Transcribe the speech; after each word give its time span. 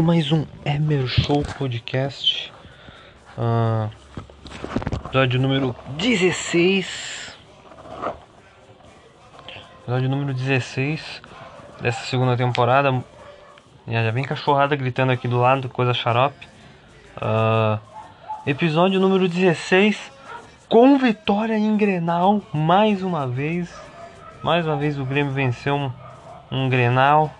Começando 0.00 0.02
mais 0.02 0.32
um 0.32 0.46
Emer 0.64 1.06
Show 1.06 1.42
Podcast. 1.58 2.50
Ah, 3.36 3.90
episódio 5.04 5.38
número 5.38 5.76
16. 5.98 7.36
Episódio 9.82 10.08
número 10.08 10.32
16 10.32 11.20
dessa 11.82 12.06
segunda 12.06 12.34
temporada. 12.34 13.04
Já 13.86 14.10
vem 14.10 14.24
cachorrada 14.24 14.74
gritando 14.74 15.12
aqui 15.12 15.28
do 15.28 15.38
lado, 15.38 15.68
coisa 15.68 15.92
xarope. 15.92 16.48
Ah, 17.20 17.78
episódio 18.46 18.98
número 18.98 19.28
16 19.28 20.10
com 20.66 20.96
vitória 20.96 21.58
em 21.58 21.76
Grenal 21.76 22.40
mais 22.54 23.02
uma 23.02 23.26
vez. 23.26 23.70
Mais 24.42 24.64
uma 24.64 24.76
vez 24.76 24.98
o 24.98 25.04
Grêmio 25.04 25.32
venceu 25.32 25.74
um, 25.76 25.92
um 26.50 26.68
Grenal. 26.70 27.30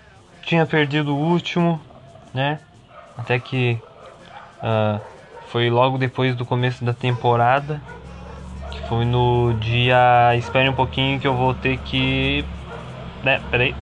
Tinha 0.43 0.67
perdido 0.67 1.15
o 1.15 1.19
último, 1.19 1.81
né? 2.33 2.61
Até 3.17 3.39
que 3.39 3.81
ah, 4.63 5.01
foi 5.49 5.71
logo 5.71 5.99
depois 5.99 6.35
do 6.37 6.45
começo 6.45 6.85
da 6.85 6.95
temporada. 6.95 7.81
Que 8.71 8.81
foi 8.89 9.05
no 9.05 9.55
dia. 9.55 10.35
Espere 10.37 10.69
um 10.69 10.75
pouquinho 10.75 11.19
que 11.19 11.27
eu 11.27 11.35
vou 11.35 11.55
ter 11.55 11.79
que. 11.79 12.45
Né, 13.23 13.41
peraí. 13.51 13.75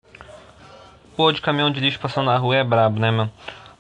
Pô, 1.17 1.33
de 1.33 1.41
caminhão 1.41 1.71
de 1.71 1.81
lixo 1.81 1.99
passando 1.99 2.27
na 2.27 2.37
rua 2.37 2.57
é 2.57 2.65
brabo, 2.65 2.99
né, 2.99 3.11
mano? 3.11 3.31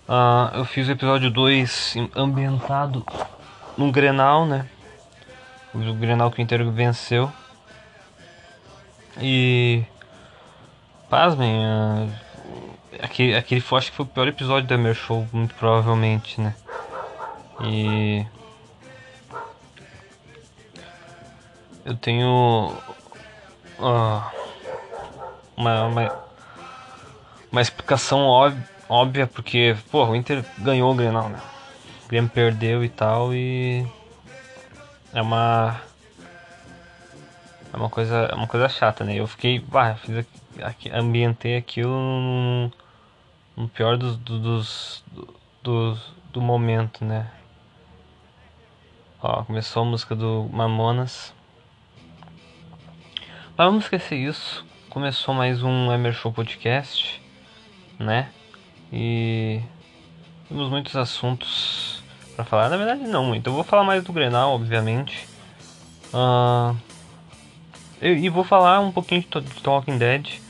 Ah, 0.08 0.52
eu 0.54 0.64
fiz 0.64 0.88
o 0.88 0.92
episódio 0.92 1.30
2 1.30 1.96
ambientado 2.16 3.04
no 3.76 3.92
Grenal, 3.92 4.44
né? 4.44 4.66
O 5.74 5.94
Grenal 5.94 6.30
que 6.30 6.40
o 6.40 6.42
Inter 6.42 6.68
venceu. 6.70 7.30
E. 9.20 9.82
Pasmem, 11.08 11.64
ah, 11.64 12.06
aquele, 13.00 13.36
aquele 13.36 13.60
foi, 13.60 13.78
acho 13.78 13.90
que 13.90 13.96
foi 13.96 14.06
o 14.06 14.08
pior 14.08 14.28
episódio 14.28 14.68
da 14.68 14.78
meu 14.78 14.94
show, 14.94 15.26
muito 15.32 15.54
provavelmente, 15.54 16.40
né? 16.40 16.54
E. 17.60 18.24
Eu 21.84 21.96
tenho. 21.96 22.72
ah, 23.80 24.30
uma, 25.56 25.84
uma, 25.84 26.22
uma 27.50 27.60
explicação 27.60 28.20
óbvia, 28.20 28.68
óbvia, 28.88 29.26
porque, 29.26 29.76
pô, 29.90 30.04
o 30.04 30.14
Inter 30.14 30.44
ganhou 30.58 30.92
o 30.92 30.94
Grenal, 30.94 31.28
né? 31.28 31.40
O 32.04 32.08
Grêmio 32.08 32.30
perdeu 32.30 32.84
e 32.84 32.88
tal, 32.88 33.34
e. 33.34 33.86
É 35.12 35.20
uma. 35.20 35.80
É 37.72 37.76
uma 37.76 37.90
coisa, 37.90 38.16
é 38.30 38.34
uma 38.34 38.46
coisa 38.46 38.68
chata, 38.68 39.04
né? 39.04 39.14
Eu 39.16 39.26
fiquei, 39.26 39.58
bah, 39.58 39.94
fiz 39.96 40.26
aqui, 40.62 40.90
ambientei 40.90 41.56
aquilo 41.56 41.90
no, 41.92 42.72
no 43.56 43.68
pior 43.68 43.96
dos, 43.96 44.16
do- 44.16 44.38
dos, 44.38 45.04
dos, 45.62 46.12
do 46.32 46.40
momento, 46.40 47.04
né? 47.04 47.30
Ó, 49.22 49.42
começou 49.44 49.82
a 49.82 49.86
música 49.86 50.14
do 50.14 50.48
Mamonas. 50.52 51.34
Mas 53.56 53.66
vamos 53.66 53.84
esquecer 53.84 54.16
isso. 54.16 54.64
Começou 54.88 55.34
mais 55.34 55.62
um 55.62 55.92
Emer 55.92 56.14
Show 56.14 56.32
Podcast, 56.32 57.20
né? 57.98 58.30
E 58.92 59.60
temos 60.48 60.70
muitos 60.70 60.96
assuntos 60.96 62.02
pra 62.34 62.44
falar. 62.44 62.70
Na 62.70 62.76
verdade, 62.76 63.02
não 63.02 63.24
muito. 63.24 63.48
Eu 63.48 63.54
vou 63.54 63.64
falar 63.64 63.84
mais 63.84 64.02
do 64.02 64.12
Grenal, 64.12 64.52
obviamente. 64.54 65.28
Eu- 66.14 66.87
e 68.00 68.28
vou 68.28 68.44
falar 68.44 68.80
um 68.80 68.92
pouquinho 68.92 69.22
de 69.22 69.62
Talking 69.62 69.98
Dead, 69.98 70.40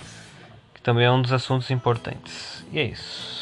que 0.75 0.83
também 0.83 1.05
é 1.05 1.11
um 1.11 1.23
dos 1.23 1.33
assuntos 1.33 1.71
importantes. 1.71 2.65
E 2.73 2.79
é 2.79 2.85
isso. 2.85 3.38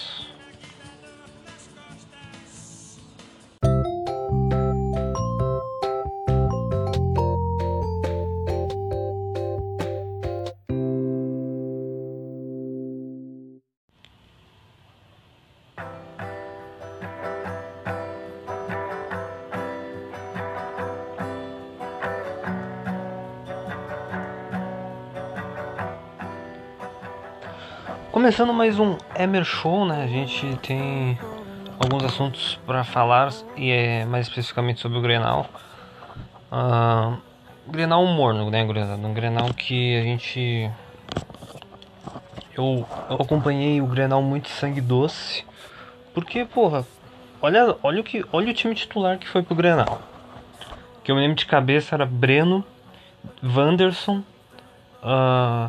Começando 28.16 28.50
mais 28.50 28.80
um 28.80 28.96
Emer 29.14 29.44
Show, 29.44 29.84
né? 29.84 30.02
A 30.02 30.06
gente 30.06 30.56
tem 30.62 31.18
alguns 31.78 32.02
assuntos 32.02 32.58
para 32.64 32.82
falar 32.82 33.30
e 33.54 33.70
é 33.70 34.06
mais 34.06 34.26
especificamente 34.26 34.80
sobre 34.80 34.96
o 34.96 35.02
Grenal. 35.02 35.46
Ah, 36.50 37.18
Grenal 37.68 38.06
morno, 38.06 38.50
né, 38.50 38.64
gurizada? 38.64 39.06
Um 39.06 39.12
Grenal 39.12 39.52
que 39.52 39.98
a 39.98 40.02
gente 40.02 40.70
eu, 42.56 42.86
eu 43.10 43.16
acompanhei 43.16 43.82
o 43.82 43.86
Grenal 43.86 44.22
muito 44.22 44.48
sangue 44.48 44.80
doce, 44.80 45.44
porque 46.14 46.46
porra, 46.46 46.86
olha, 47.42 47.76
olha 47.82 48.00
o 48.00 48.02
que, 48.02 48.24
olha 48.32 48.50
o 48.50 48.54
time 48.54 48.74
titular 48.74 49.18
que 49.18 49.28
foi 49.28 49.42
pro 49.42 49.54
Grenal. 49.54 50.00
Que 51.04 51.12
eu 51.12 51.16
me 51.16 51.20
lembro 51.20 51.36
de 51.36 51.44
cabeça 51.44 51.94
era 51.94 52.06
Breno, 52.06 52.64
Wanderson, 53.44 54.22
ah, 55.02 55.68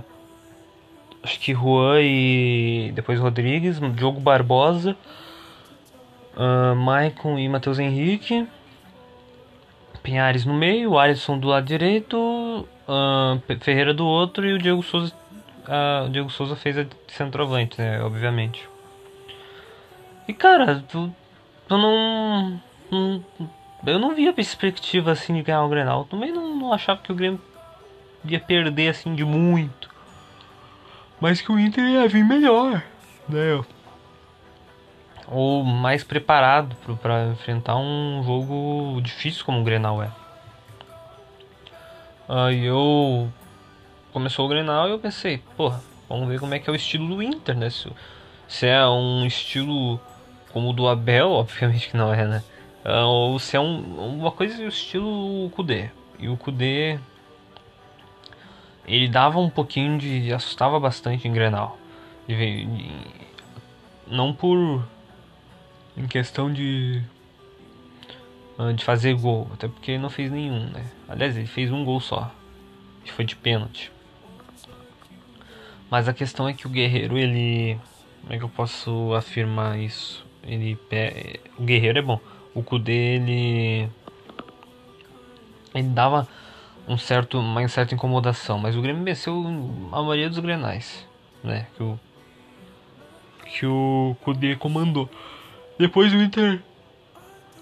acho 1.27 1.39
que 1.41 1.53
Juan 1.53 1.99
e 2.01 2.91
depois 2.95 3.19
Rodrigues, 3.19 3.79
Diogo 3.93 4.19
Barbosa, 4.21 4.95
ah, 6.35 6.73
Maicon 6.73 7.38
e 7.38 7.49
Matheus 7.49 7.79
Henrique, 7.79 8.47
Pinhares 10.01 10.45
no 10.45 10.53
meio, 10.53 10.97
Alisson 10.97 11.37
do 11.37 11.49
lado 11.49 11.66
direito, 11.66 12.66
Pe- 13.45 13.57
Ferreira 13.59 13.93
do 13.93 14.05
outro 14.05 14.47
e 14.47 14.53
o 14.53 14.57
Diego 14.57 14.81
Souza. 14.81 15.13
ah, 15.67 16.05
o 16.07 16.09
Diego 16.09 16.29
Souza 16.29 16.55
fez 16.55 16.77
a 16.77 16.85
centroavante, 17.09 17.79
né? 17.81 18.01
Obviamente. 18.01 18.67
E 20.27 20.33
cara, 20.33 20.81
tu, 20.87 21.13
tu 21.67 21.77
não, 21.77 22.61
não- 22.89 23.23
Eu 23.85 23.99
não 23.99 24.16
via 24.16 24.31
perspectiva 24.31 25.11
assim 25.11 25.33
de 25.33 25.41
ganhar 25.41 25.63
o 25.63 25.69
Grenal. 25.69 26.05
Também 26.05 26.31
não, 26.31 26.55
não 26.55 26.71
achava 26.73 27.01
que 27.01 27.11
o 27.11 27.16
Grêmio 27.16 27.41
ia 28.25 28.39
perder 28.39 28.89
assim 28.89 29.13
de 29.13 29.25
muito. 29.25 29.90
Mas 31.19 31.41
que 31.41 31.52
o 31.52 31.59
Inter 31.59 31.84
ia 31.84 32.08
vir 32.08 32.23
melhor, 32.23 32.84
né? 33.28 33.64
Ou 35.28 35.64
mais 35.64 36.03
preparado 36.03 36.75
pra 37.02 37.28
enfrentar 37.28 37.75
um 37.75 38.23
jogo 38.23 39.02
difícil 39.02 39.43
como 39.43 39.61
o 39.61 39.64
Grenal 39.64 40.02
é. 40.02 40.09
Aí 42.29 42.66
eu 42.66 43.29
começou 44.14 44.46
o 44.46 44.49
Grenal 44.49 44.87
e 44.87 44.91
eu 44.91 44.99
pensei, 44.99 45.41
porra, 45.55 45.81
vamos 46.08 46.28
ver 46.28 46.40
como 46.40 46.53
é 46.53 46.59
que 46.59 46.69
é 46.69 46.73
o 46.73 46.75
estilo 46.75 47.08
do 47.08 47.22
Inter, 47.22 47.55
né? 47.55 47.69
Se, 47.69 47.91
se 48.47 48.67
é 48.67 48.85
um 48.87 49.25
estilo 49.25 49.99
como 50.53 50.69
o 50.69 50.73
do 50.73 50.87
Abel, 50.87 51.31
obviamente 51.31 51.90
que 51.90 51.97
não 51.97 52.14
é, 52.14 52.25
né? 52.25 52.43
Ah, 52.84 53.05
ou 53.05 53.37
se 53.37 53.58
é 53.58 53.59
um, 53.59 54.17
uma 54.17 54.31
coisa 54.31 54.55
do 54.58 54.67
estilo 54.67 55.49
Kudê. 55.52 55.90
E 56.17 56.29
o 56.29 56.37
Kudê 56.37 56.99
ele 58.87 59.09
dava 59.09 59.37
um 59.39 59.49
pouquinho 59.49 59.97
de. 59.97 60.31
assustava 60.31 60.79
bastante 60.79 61.28
em 61.28 61.34
Grenal. 61.34 61.78
Não 64.07 64.34
por. 64.34 64.87
em 65.97 66.07
questão 66.07 66.51
de. 66.51 67.03
ah, 68.57 68.72
de 68.72 68.84
fazer 68.85 69.13
gol, 69.16 69.49
até 69.53 69.67
porque 69.67 69.91
ele 69.91 70.01
não 70.01 70.09
fez 70.09 70.31
nenhum, 70.31 70.69
né? 70.69 70.85
Aliás, 71.07 71.35
ele 71.35 71.47
fez 71.47 71.69
um 71.72 71.84
gol 71.84 71.99
só, 71.99 72.31
que 73.03 73.11
foi 73.11 73.25
de 73.25 73.35
pênalti. 73.35 73.91
Mas 75.90 76.07
a 76.07 76.13
questão 76.13 76.47
é 76.47 76.53
que 76.53 76.66
o 76.66 76.69
Guerreiro, 76.69 77.17
ele. 77.17 77.78
Como 78.22 78.33
é 78.33 78.37
que 78.37 78.43
eu 78.43 78.49
posso 78.49 79.13
afirmar 79.13 79.78
isso? 79.78 80.25
Ele. 80.43 80.78
O 81.57 81.63
Guerreiro 81.63 81.99
é 81.99 82.01
bom. 82.01 82.22
O 82.53 82.63
Kudê, 82.63 83.16
ele. 83.16 83.90
Ele 85.75 85.90
dava 85.90 86.28
um 86.87 86.97
certo, 86.97 87.39
uma 87.39 87.67
certa 87.67 87.93
incomodação, 87.93 88.57
mas 88.57 88.75
o 88.75 88.81
Grêmio 88.81 89.03
venceu 89.03 89.34
a 89.91 90.01
maioria 90.01 90.29
dos 90.29 90.39
grenais, 90.39 91.07
né? 91.43 91.67
Que 91.75 91.84
o 91.84 91.99
que 93.45 93.66
o 93.66 94.16
Kudê 94.22 94.55
comandou. 94.55 95.09
Depois 95.79 96.13
o 96.13 96.17
Inter 96.17 96.61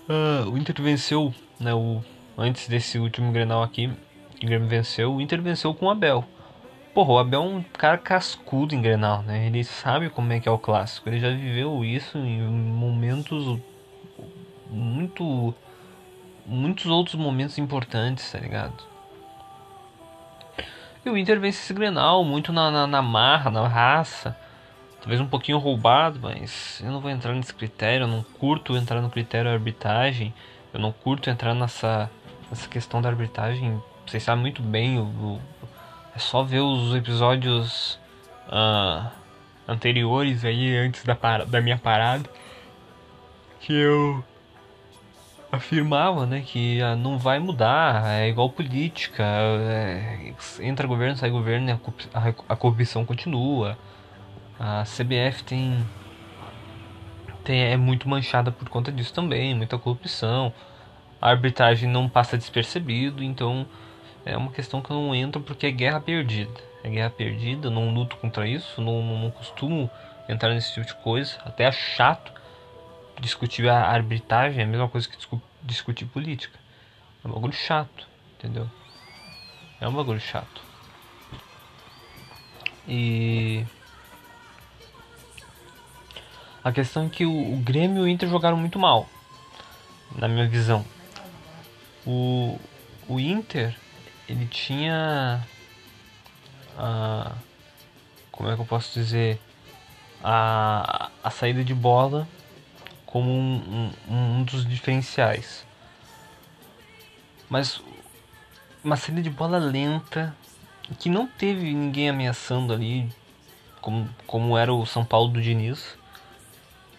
uh, 0.09 0.49
o 0.49 0.57
Inter 0.57 0.75
venceu, 0.81 1.33
né, 1.59 1.73
o 1.73 2.01
antes 2.37 2.67
desse 2.67 2.99
último 2.99 3.31
Grenal 3.31 3.63
aqui, 3.63 3.89
que 4.37 4.45
o 4.45 4.49
Grêmio 4.49 4.67
venceu, 4.67 5.13
o 5.13 5.21
Inter 5.21 5.41
venceu 5.41 5.73
com 5.73 5.85
o 5.85 5.89
Abel. 5.89 6.25
Porra, 6.93 7.13
o 7.13 7.19
Abel 7.19 7.43
é 7.43 7.45
um 7.45 7.63
cara 7.63 7.97
cascudo 7.97 8.73
em 8.73 8.81
Grenal, 8.81 9.21
né? 9.23 9.47
Ele 9.47 9.63
sabe 9.63 10.09
como 10.09 10.31
é 10.31 10.39
que 10.39 10.47
é 10.47 10.51
o 10.51 10.57
clássico. 10.57 11.09
Ele 11.09 11.19
já 11.19 11.29
viveu 11.29 11.83
isso 11.83 12.17
em 12.17 12.41
momentos 12.41 13.59
muito 14.69 15.53
muitos 16.45 16.85
outros 16.85 17.15
momentos 17.15 17.57
importantes, 17.57 18.31
tá 18.31 18.39
ligado? 18.39 18.94
E 21.05 21.09
o 21.09 21.15
Inter 21.15 21.39
vence 21.39 21.59
esse 21.61 21.71
Grenal 21.71 22.23
muito 22.25 22.51
na, 22.51 22.71
na, 22.71 22.87
na 22.87 23.01
marra, 23.01 23.51
na 23.51 23.67
raça. 23.67 24.35
Talvez 24.99 25.21
um 25.21 25.27
pouquinho 25.27 25.59
roubado, 25.59 26.19
mas 26.19 26.81
eu 26.83 26.91
não 26.91 26.99
vou 26.99 27.11
entrar 27.11 27.31
nesse 27.33 27.53
critério. 27.53 28.05
Eu 28.05 28.07
não 28.07 28.23
curto 28.23 28.75
entrar 28.75 28.99
no 29.01 29.09
critério 29.11 29.51
arbitragem. 29.51 30.33
Eu 30.73 30.79
não 30.79 30.91
curto 30.91 31.29
entrar 31.29 31.53
nessa, 31.53 32.09
nessa 32.49 32.67
questão 32.67 33.03
da 33.03 33.09
arbitragem. 33.09 33.79
Vocês 34.07 34.23
sabem 34.23 34.41
muito 34.41 34.63
bem. 34.63 34.97
É 36.15 36.17
só 36.17 36.41
ver 36.41 36.61
os 36.61 36.95
episódios 36.95 37.99
uh, 38.47 39.07
anteriores 39.67 40.43
aí, 40.43 40.75
antes 40.75 41.03
da, 41.03 41.15
da 41.45 41.61
minha 41.61 41.77
parada. 41.77 42.27
Que 43.59 43.73
eu 43.73 44.23
afirmava 45.55 46.25
né, 46.25 46.41
que 46.45 46.81
ah, 46.81 46.95
não 46.95 47.17
vai 47.17 47.39
mudar, 47.39 48.05
é 48.07 48.29
igual 48.29 48.49
política, 48.49 49.23
é, 49.23 50.33
entra 50.61 50.87
governo, 50.87 51.15
sai 51.15 51.29
governo, 51.29 51.79
a, 52.13 52.53
a 52.53 52.55
corrupção 52.55 53.05
continua. 53.05 53.77
A 54.59 54.83
CBF 54.83 55.43
tem, 55.43 55.85
tem 57.43 57.61
é 57.63 57.77
muito 57.77 58.07
manchada 58.07 58.51
por 58.51 58.69
conta 58.69 58.91
disso 58.91 59.13
também, 59.13 59.53
muita 59.53 59.77
corrupção. 59.77 60.53
A 61.21 61.29
arbitragem 61.29 61.89
não 61.89 62.07
passa 62.07 62.37
despercebido, 62.37 63.23
então 63.23 63.65
é 64.25 64.37
uma 64.37 64.51
questão 64.51 64.81
que 64.81 64.91
eu 64.91 64.95
não 64.95 65.13
entro 65.13 65.41
porque 65.41 65.67
é 65.67 65.71
guerra 65.71 65.99
perdida. 65.99 66.53
É 66.83 66.89
guerra 66.89 67.09
perdida, 67.09 67.69
não 67.69 67.93
luto 67.93 68.15
contra 68.17 68.47
isso, 68.47 68.81
não, 68.81 69.01
não 69.01 69.31
costumo 69.31 69.89
entrar 70.29 70.53
nesse 70.53 70.73
tipo 70.73 70.85
de 70.85 70.95
coisa, 70.95 71.37
até 71.43 71.65
é 71.65 71.71
chato 71.71 72.31
discutir 73.19 73.67
a 73.69 73.87
arbitragem 73.87 74.61
é 74.61 74.63
a 74.63 74.67
mesma 74.67 74.89
coisa 74.89 75.07
que 75.07 75.17
discutir 75.63 76.05
política. 76.05 76.59
É 77.23 77.27
um 77.27 77.31
bagulho 77.31 77.53
chato, 77.53 78.07
entendeu? 78.37 78.69
É 79.79 79.87
um 79.87 79.93
bagulho 79.93 80.19
chato. 80.19 80.61
E. 82.87 83.65
A 86.63 86.71
questão 86.71 87.05
é 87.05 87.09
que 87.09 87.25
o, 87.25 87.53
o 87.53 87.57
Grêmio 87.57 88.03
e 88.03 88.05
o 88.05 88.07
Inter 88.07 88.27
jogaram 88.29 88.57
muito 88.57 88.79
mal, 88.79 89.07
na 90.15 90.27
minha 90.27 90.47
visão. 90.47 90.85
O, 92.05 92.59
o 93.07 93.19
Inter, 93.19 93.75
ele 94.27 94.47
tinha. 94.47 95.45
A, 96.77 97.33
como 98.31 98.49
é 98.49 98.55
que 98.55 98.61
eu 98.61 98.65
posso 98.65 98.93
dizer? 98.93 99.39
A, 100.23 101.11
a 101.23 101.29
saída 101.29 101.63
de 101.63 101.73
bola 101.73 102.27
como 103.15 103.31
um, 103.31 103.93
um, 104.09 104.13
um 104.13 104.43
dos 104.43 104.67
diferenciais. 104.67 105.65
Mas 107.47 107.81
uma 108.83 108.97
saída 108.97 109.21
de 109.21 109.29
bola 109.29 109.57
lenta, 109.57 110.35
que 110.99 111.07
não 111.07 111.25
teve 111.25 111.73
ninguém 111.73 112.09
ameaçando 112.09 112.73
ali, 112.73 113.09
como, 113.79 114.09
como 114.27 114.57
era 114.57 114.73
o 114.73 114.85
São 114.85 115.05
Paulo 115.05 115.29
do 115.29 115.41
Diniz. 115.41 115.97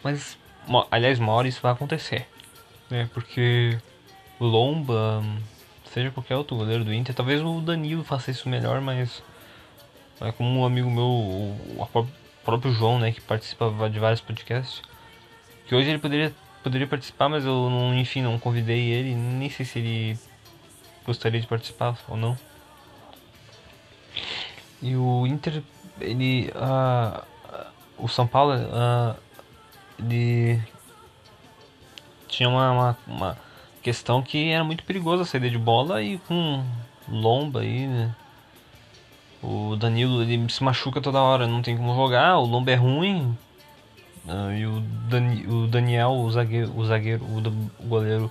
Mas, 0.03 0.39
aliás, 0.91 1.19
uma 1.19 1.35
hora 1.35 1.49
isso 1.49 1.61
vai 1.61 1.73
acontecer. 1.73 2.27
Né? 2.89 3.11
Porque 3.13 3.79
o 4.41 4.47
Lomba, 4.47 5.23
seja 5.93 6.11
qualquer 6.11 6.37
outro 6.37 6.57
goleiro 6.57 6.83
do 6.83 6.95
Inter, 6.95 7.15
talvez 7.15 7.43
o 7.43 7.61
Danilo 7.61 8.03
faça 8.03 8.31
isso 8.31 8.49
melhor, 8.49 8.81
mas 8.81 9.23
é 10.23 10.33
como 10.33 10.61
um 10.61 10.65
amigo 10.65 10.91
meu, 10.91 11.05
o 11.05 12.09
próprio 12.43 12.73
João, 12.73 12.99
né, 12.99 13.13
que 13.13 13.21
participa 13.21 13.71
de 13.91 13.99
vários 13.99 14.23
podcasts, 14.23 14.81
que 15.67 15.75
hoje 15.75 15.91
ele 15.91 15.99
poderia, 15.99 16.33
poderia 16.63 16.87
participar, 16.87 17.29
mas 17.29 17.45
eu, 17.45 17.69
não, 17.69 17.95
enfim, 17.95 18.23
não 18.23 18.39
convidei 18.39 18.91
ele. 18.91 19.15
Nem 19.15 19.51
sei 19.51 19.67
se 19.67 19.79
ele 19.79 20.19
gostaria 21.05 21.41
de 21.41 21.47
participar 21.47 21.99
ou 22.09 22.17
não. 22.17 22.39
E 24.81 24.97
o 24.97 25.27
Inter, 25.27 25.63
ele. 26.01 26.51
Uh, 26.55 27.23
o 27.99 28.09
São 28.09 28.27
Paulo, 28.27 28.55
uh, 28.55 29.17
ele. 29.99 30.63
Tinha 32.29 32.49
uma, 32.49 32.71
uma, 32.71 32.99
uma, 33.07 33.39
questão 33.83 34.21
que 34.21 34.51
era 34.51 34.65
muito 34.65 34.85
perigosa 34.85 35.23
a 35.23 35.27
saída 35.27 35.49
de 35.49 35.59
bola 35.59 36.03
e 36.03 36.19
com 36.19 36.65
lomba 37.09 37.61
aí, 37.61 37.87
né? 37.87 38.15
O 39.43 39.77
Danilo 39.77 40.23
ele 40.23 40.51
se 40.51 40.63
machuca 40.63 41.01
toda 41.01 41.23
hora, 41.23 41.47
não 41.47 41.63
tem 41.63 41.77
como 41.77 41.95
jogar, 41.95 42.39
o 42.39 42.45
lomba 42.45 42.73
é 42.73 42.75
ruim, 42.75 43.37
Uh, 44.26 44.52
e 44.52 44.67
o, 44.67 44.81
Dani, 45.08 45.46
o, 45.46 45.67
Daniel, 45.69 46.11
o 46.11 46.31
zagueiro, 46.31 46.76
o, 46.76 46.84
zagueiro 46.84 47.25
o, 47.25 47.38
o 47.38 47.87
goleiro 47.87 48.31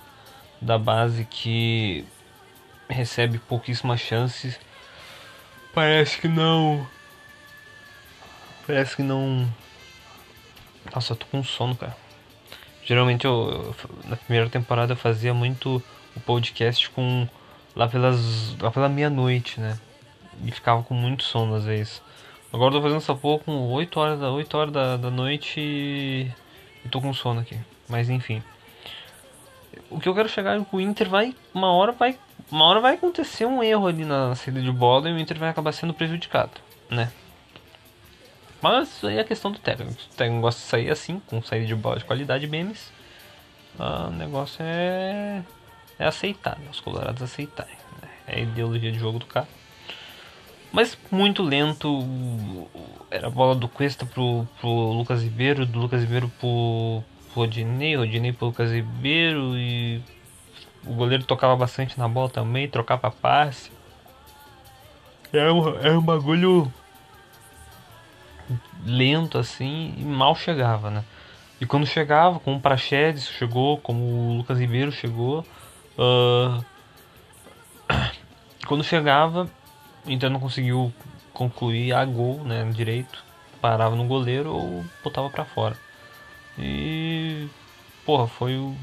da 0.62 0.78
base 0.78 1.24
que 1.26 2.06
recebe 2.90 3.40
pouquíssimas 3.40 4.02
chances. 4.02 4.60
Parece 5.74 6.20
que 6.20 6.28
não. 6.28 6.86
Parece 8.68 8.96
que 8.96 9.04
não. 9.04 9.48
Nossa, 10.94 11.14
eu 11.14 11.18
tô 11.18 11.26
com 11.28 11.44
sono, 11.44 11.76
cara. 11.76 11.96
Geralmente 12.84 13.26
eu, 13.26 13.76
na 14.06 14.16
primeira 14.16 14.50
temporada 14.50 14.94
eu 14.94 14.98
fazia 14.98 15.34
muito 15.34 15.82
o 16.16 16.20
podcast 16.20 16.90
com 16.90 17.28
lá 17.76 17.88
pelas 17.88 18.56
lá 18.60 18.70
pela 18.70 18.88
meia-noite, 18.88 19.60
né? 19.60 19.80
E 20.44 20.52
ficava 20.52 20.84
com 20.84 20.94
muito 20.94 21.24
sono 21.24 21.56
às 21.56 21.66
vezes. 21.66 22.02
Agora 22.56 22.74
eu 22.74 22.78
tô 22.78 22.84
fazendo 22.84 23.00
essa 23.00 23.14
porra 23.14 23.44
com 23.44 23.70
8 23.74 24.00
horas 24.00 24.18
da, 24.18 24.32
8 24.32 24.58
horas 24.58 24.72
da, 24.74 24.96
da 24.96 25.12
noite 25.12 25.60
e, 25.60 26.32
e 26.86 26.88
tô 26.88 27.02
com 27.02 27.14
sono 27.14 27.42
aqui. 27.42 27.60
Mas 27.90 28.10
enfim. 28.10 28.42
O 29.90 30.00
que 30.00 30.08
eu 30.08 30.16
quero 30.16 30.30
chegar 30.30 30.58
é 30.58 30.64
que 30.64 30.74
o 30.74 30.80
Inter 30.80 31.10
vai. 31.10 31.36
Uma 31.54 31.74
hora 31.74 31.92
vai. 31.92 32.18
Uma 32.50 32.64
hora 32.64 32.80
vai 32.80 32.96
acontecer 32.96 33.46
um 33.46 33.62
erro 33.62 33.88
ali 33.88 34.06
na 34.06 34.36
saída 34.36 34.62
de 34.62 34.72
bola 34.72 35.10
e 35.10 35.12
o 35.12 35.20
Inter 35.20 35.38
vai 35.38 35.50
acabar 35.50 35.74
sendo 35.74 35.94
prejudicado, 35.94 36.54
né? 36.90 37.12
Mas 38.62 39.04
aí 39.04 39.18
é 39.18 39.20
a 39.20 39.26
questão 39.26 39.52
do 39.52 39.60
técnico. 39.60 39.92
O 39.92 40.16
técnico 40.16 40.40
gosta 40.40 40.62
de 40.62 40.68
sair 40.68 40.90
assim, 40.90 41.22
com 41.28 41.42
saída 41.42 41.66
de 41.66 41.76
bola 41.76 41.98
de 41.98 42.06
qualidade 42.06 42.48
memes. 42.48 42.90
Ah, 43.78 44.08
o 44.08 44.12
negócio 44.12 44.60
é. 44.62 45.44
É 46.00 46.06
aceitar, 46.06 46.58
né? 46.58 46.68
Os 46.72 46.80
colorados 46.80 47.22
aceitarem. 47.22 47.76
Né? 48.02 48.10
É 48.28 48.36
a 48.38 48.40
ideologia 48.40 48.94
de 48.94 48.98
jogo 48.98 49.20
do 49.20 49.26
cara. 49.26 49.65
Mas 50.76 50.98
muito 51.10 51.42
lento. 51.42 51.88
Era 53.10 53.28
a 53.28 53.30
bola 53.30 53.56
do 53.56 53.66
Cuesta 53.66 54.06
pro, 54.06 54.46
pro 54.60 54.70
Lucas 54.70 55.24
Ribeiro, 55.24 55.66
do 55.66 55.80
Lucas 55.80 56.02
Ribeiro 56.02 56.28
pro, 56.28 57.02
pro 57.32 57.44
Rodinei, 57.44 57.96
Rodinei 57.96 58.34
pro 58.34 58.48
Lucas 58.48 58.74
Ribeiro 58.74 59.56
e 59.56 60.04
o 60.86 60.94
goleiro 60.94 61.24
tocava 61.24 61.56
bastante 61.56 61.98
na 61.98 62.10
bola 62.10 62.28
também, 62.28 62.68
trocava 62.68 63.10
passe. 63.10 63.72
Era 65.32 65.54
um, 65.54 65.70
era 65.78 65.98
um 65.98 66.02
bagulho 66.02 66.70
lento 68.86 69.38
assim 69.38 69.94
e 69.98 70.04
mal 70.04 70.36
chegava, 70.36 70.90
né? 70.90 71.06
E 71.62 71.66
quando 71.66 71.88
chegava, 71.88 72.38
como 72.38 72.58
o 72.58 72.62
Praxedes 72.62 73.30
chegou, 73.30 73.78
como 73.78 74.04
o 74.04 74.38
Lucas 74.40 74.60
Ribeiro 74.60 74.92
chegou, 74.92 75.40
uh, 75.98 76.66
quando 78.68 78.84
chegava 78.84 79.50
o 80.06 80.12
Inter 80.12 80.30
não 80.30 80.40
conseguiu 80.40 80.94
concluir 81.34 81.94
a 81.94 82.04
gol, 82.06 82.44
né, 82.44 82.64
direito. 82.72 83.24
Parava 83.62 83.96
no 83.96 84.06
goleiro 84.06 84.54
ou 84.54 84.86
botava 85.04 85.30
para 85.30 85.46
fora. 85.46 85.78
E 86.58 87.48
porra, 88.06 88.28
foi 88.28 88.56
o 88.58 88.76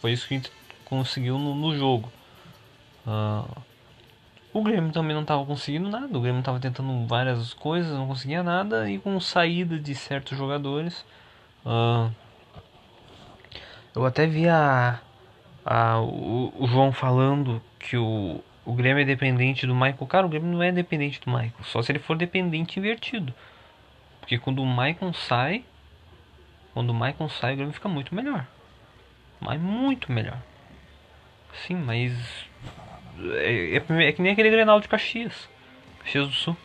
foi 0.00 0.12
isso 0.12 0.26
que 0.28 0.34
o 0.34 0.36
Inter 0.36 0.52
conseguiu 0.84 1.38
no, 1.38 1.54
no 1.54 1.76
jogo. 1.76 2.10
Uh, 3.06 3.62
o 4.52 4.62
Grêmio 4.62 4.92
também 4.92 5.14
não 5.14 5.22
estava 5.22 5.44
conseguindo 5.44 5.88
nada. 5.88 6.16
O 6.16 6.20
Grêmio 6.20 6.40
estava 6.40 6.58
tentando 6.58 7.06
várias 7.06 7.52
coisas, 7.54 7.92
não 7.92 8.06
conseguia 8.06 8.42
nada. 8.42 8.90
E 8.90 8.98
com 8.98 9.18
saída 9.20 9.78
de 9.78 9.94
certos 9.94 10.36
jogadores. 10.36 11.04
Uh, 11.64 12.10
eu 13.94 14.04
até 14.04 14.26
vi 14.26 14.48
a, 14.48 15.00
a, 15.64 16.00
o, 16.00 16.52
o 16.58 16.66
João 16.66 16.92
falando 16.92 17.62
que 17.78 17.96
o, 17.96 18.40
o 18.66 18.74
Grêmio 18.74 19.00
é 19.00 19.04
dependente 19.04 19.64
do 19.64 19.74
Michael. 19.74 20.06
Cara, 20.08 20.26
o 20.26 20.28
Grêmio 20.28 20.50
não 20.50 20.60
é 20.60 20.72
dependente 20.72 21.20
do 21.20 21.30
Michael. 21.30 21.52
Só 21.62 21.80
se 21.80 21.92
ele 21.92 22.00
for 22.00 22.16
dependente 22.16 22.80
invertido. 22.80 23.32
Porque 24.18 24.38
quando 24.38 24.60
o 24.60 24.66
Michael 24.66 25.12
sai. 25.14 25.64
Quando 26.74 26.90
o 26.90 26.94
Michael 26.94 27.30
sai, 27.30 27.52
o 27.52 27.56
Grêmio 27.56 27.72
fica 27.72 27.88
muito 27.88 28.12
melhor. 28.12 28.44
Mas 29.40 29.60
muito 29.60 30.10
melhor. 30.10 30.42
Sim, 31.64 31.76
mas. 31.76 32.12
É, 33.36 33.76
é, 33.76 34.08
é 34.08 34.12
que 34.12 34.20
nem 34.20 34.32
aquele 34.32 34.50
Grenal 34.50 34.80
de 34.80 34.88
Caxias. 34.88 35.48
Caxias 36.00 36.26
do 36.26 36.34
Sul. 36.34 36.56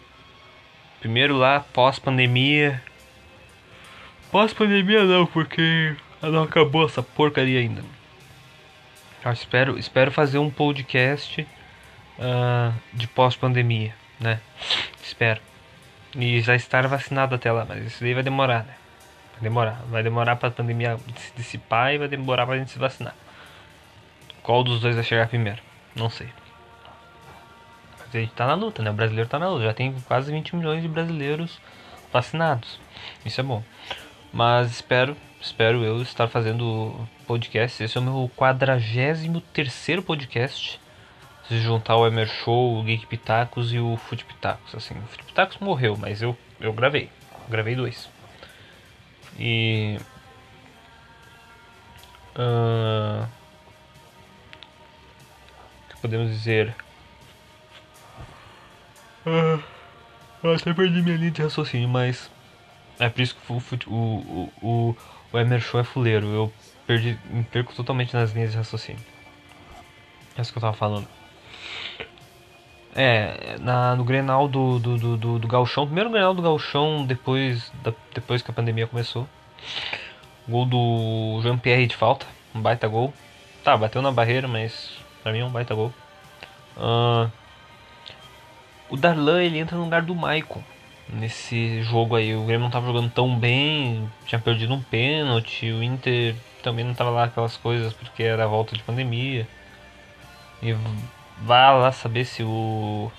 Primeiro 1.00 1.38
lá, 1.38 1.60
pós-pandemia. 1.60 2.82
Pós-pandemia 4.32 5.04
não, 5.04 5.28
porque 5.28 5.96
não 6.20 6.44
acabou 6.44 6.86
essa 6.86 7.04
porcaria 7.04 7.60
ainda. 7.60 7.84
Eu 9.24 9.32
espero, 9.32 9.78
espero 9.78 10.12
fazer 10.12 10.40
um 10.40 10.50
podcast 10.50 11.48
uh, 12.22 12.74
de 12.94 13.08
pós-pandemia, 13.08 13.94
né? 14.20 14.40
Espero. 15.04 15.42
E 16.16 16.42
já 16.42 16.56
estar 16.56 16.88
vacinado 16.88 17.36
até 17.36 17.52
lá, 17.52 17.66
mas 17.68 17.86
isso 17.86 18.02
daí 18.02 18.14
vai 18.14 18.24
demorar, 18.24 18.64
né? 18.64 18.76
Vai 19.34 19.42
demorar. 19.42 19.82
Vai 19.90 20.04
demorar 20.04 20.36
pra 20.36 20.52
pandemia 20.52 20.98
se 21.16 21.34
dissipar 21.36 21.94
e 21.94 21.98
vai 21.98 22.08
demorar 22.08 22.46
pra 22.46 22.58
gente 22.58 22.72
se 22.72 22.80
vacinar. 22.80 23.16
Qual 24.44 24.64
dos 24.64 24.82
dois 24.82 24.96
vai 24.96 25.04
chegar 25.04 25.28
primeiro? 25.28 25.62
Não 25.96 26.10
sei. 26.10 26.28
Mas 27.98 28.14
a 28.14 28.20
gente 28.20 28.34
tá 28.34 28.46
na 28.46 28.56
luta, 28.56 28.82
né? 28.82 28.90
O 28.90 28.94
brasileiro 28.94 29.30
tá 29.30 29.40
na 29.40 29.50
luta. 29.50 29.66
Já 29.66 29.74
tem 29.74 29.94
quase 30.08 30.32
20 30.32 30.56
milhões 30.56 30.82
de 30.82 30.88
brasileiros 30.88 31.60
vacinados. 32.12 32.80
Isso 33.26 33.40
é 33.40 33.44
bom. 33.44 33.64
Mas 34.34 34.72
espero, 34.72 35.16
espero 35.40 35.84
eu 35.84 36.02
estar 36.02 36.28
fazendo 36.28 37.08
podcast. 37.26 37.84
Esse 37.84 37.98
é 37.98 38.02
o 38.02 38.04
meu 38.04 38.32
43 38.36 40.02
podcast. 40.06 40.81
Se 41.48 41.60
juntar 41.60 41.98
o 41.98 42.08
Emer 42.08 42.28
Show, 42.28 42.80
o 42.80 42.84
Geek 42.84 43.06
Pitacos 43.08 43.74
e 43.74 43.80
o 43.80 43.98
Fute 43.98 44.24
Pitacos. 44.24 44.74
Assim, 44.74 44.98
o 44.98 45.02
Fute 45.04 45.24
Pitacos 45.24 45.58
morreu, 45.58 45.98
mas 45.98 46.22
eu, 46.22 46.38
eu 46.60 46.72
gravei. 46.72 47.10
gravei 47.50 47.76
dois. 47.76 48.10
E. 49.38 49.98
Uh, 52.36 53.28
podemos 56.02 56.30
dizer? 56.32 56.76
Uh, 59.26 59.62
eu 60.44 60.56
até 60.56 60.74
perdi 60.74 61.02
minha 61.02 61.16
linha 61.16 61.32
de 61.32 61.42
raciocínio, 61.42 61.88
mas 61.88 62.32
é 63.00 63.10
por 63.10 63.22
isso 63.22 63.36
que 63.36 63.52
o, 63.52 63.62
o, 63.88 64.52
o, 64.62 64.68
o, 64.68 64.98
o 65.32 65.40
Emer 65.40 65.62
Show 65.62 65.80
é 65.80 65.84
fuleiro. 65.84 66.28
Eu 66.28 66.54
perdi, 66.88 67.18
me 67.30 67.44
perco 67.44 67.74
totalmente 67.74 68.14
nas 68.14 68.32
linhas 68.32 68.52
de 68.52 68.58
raciocínio. 68.58 69.04
É 70.36 70.42
isso 70.42 70.52
que 70.52 70.58
eu 70.58 70.62
tava 70.62 70.76
falando. 70.76 71.08
É, 72.94 73.56
na, 73.60 73.96
no 73.96 74.04
Grenal 74.04 74.48
do, 74.48 74.78
do, 74.78 74.98
do, 74.98 75.18
do, 75.18 75.40
do 75.40 75.48
Galchão, 75.48 75.86
primeiro 75.86 76.10
Grenal 76.10 76.34
do 76.34 76.42
Galchão 76.42 77.06
depois, 77.06 77.72
da, 77.82 77.94
depois 78.14 78.42
que 78.42 78.52
a 78.52 78.54
pandemia 78.54 78.88
começou. 78.88 79.28
Gol 80.48 80.66
do 80.66 81.40
Jean-Pierre 81.42 81.88
de 81.88 81.96
falta, 81.96 82.26
um 82.54 82.62
baita 82.62 82.88
gol. 82.88 83.14
Tá, 83.64 83.78
bateu 83.78 84.02
na 84.02 84.12
barreira, 84.12 84.48
mas 84.48 84.92
pra 85.24 85.32
mim 85.32 85.40
é 85.40 85.46
um 85.46 85.52
baita 85.52 85.74
gol. 85.74 85.94
Uh, 86.76 87.32
o 88.90 88.98
Darlan 88.98 89.42
ele 89.44 89.60
entra 89.60 89.78
no 89.78 89.84
lugar 89.84 90.02
do 90.02 90.16
Maicon 90.16 90.64
nesse 91.12 91.82
jogo 91.84 92.16
aí. 92.16 92.36
O 92.36 92.44
Grêmio 92.44 92.62
não 92.62 92.68
estava 92.68 92.88
jogando 92.88 93.10
tão 93.10 93.38
bem, 93.38 94.10
tinha 94.26 94.40
perdido 94.40 94.74
um 94.74 94.82
pênalti, 94.82 95.72
o 95.72 95.84
Inter 95.84 96.36
também 96.64 96.84
não 96.84 96.92
estava 96.92 97.10
lá 97.10 97.26
aquelas 97.26 97.58
coisas 97.58 97.94
porque 97.94 98.24
era 98.24 98.44
a 98.44 98.48
volta 98.48 98.76
de 98.76 98.84
pandemia. 98.84 99.48
E 100.62 100.76
vá 101.44 101.72
lá 101.72 101.92
saber 101.92 102.26
se 102.26 102.44
o 102.44 103.12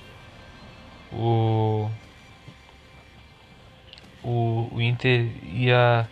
o 1.12 1.90
o, 4.22 4.68
o 4.72 4.80
Inter 4.80 5.28
ia 5.52 6.08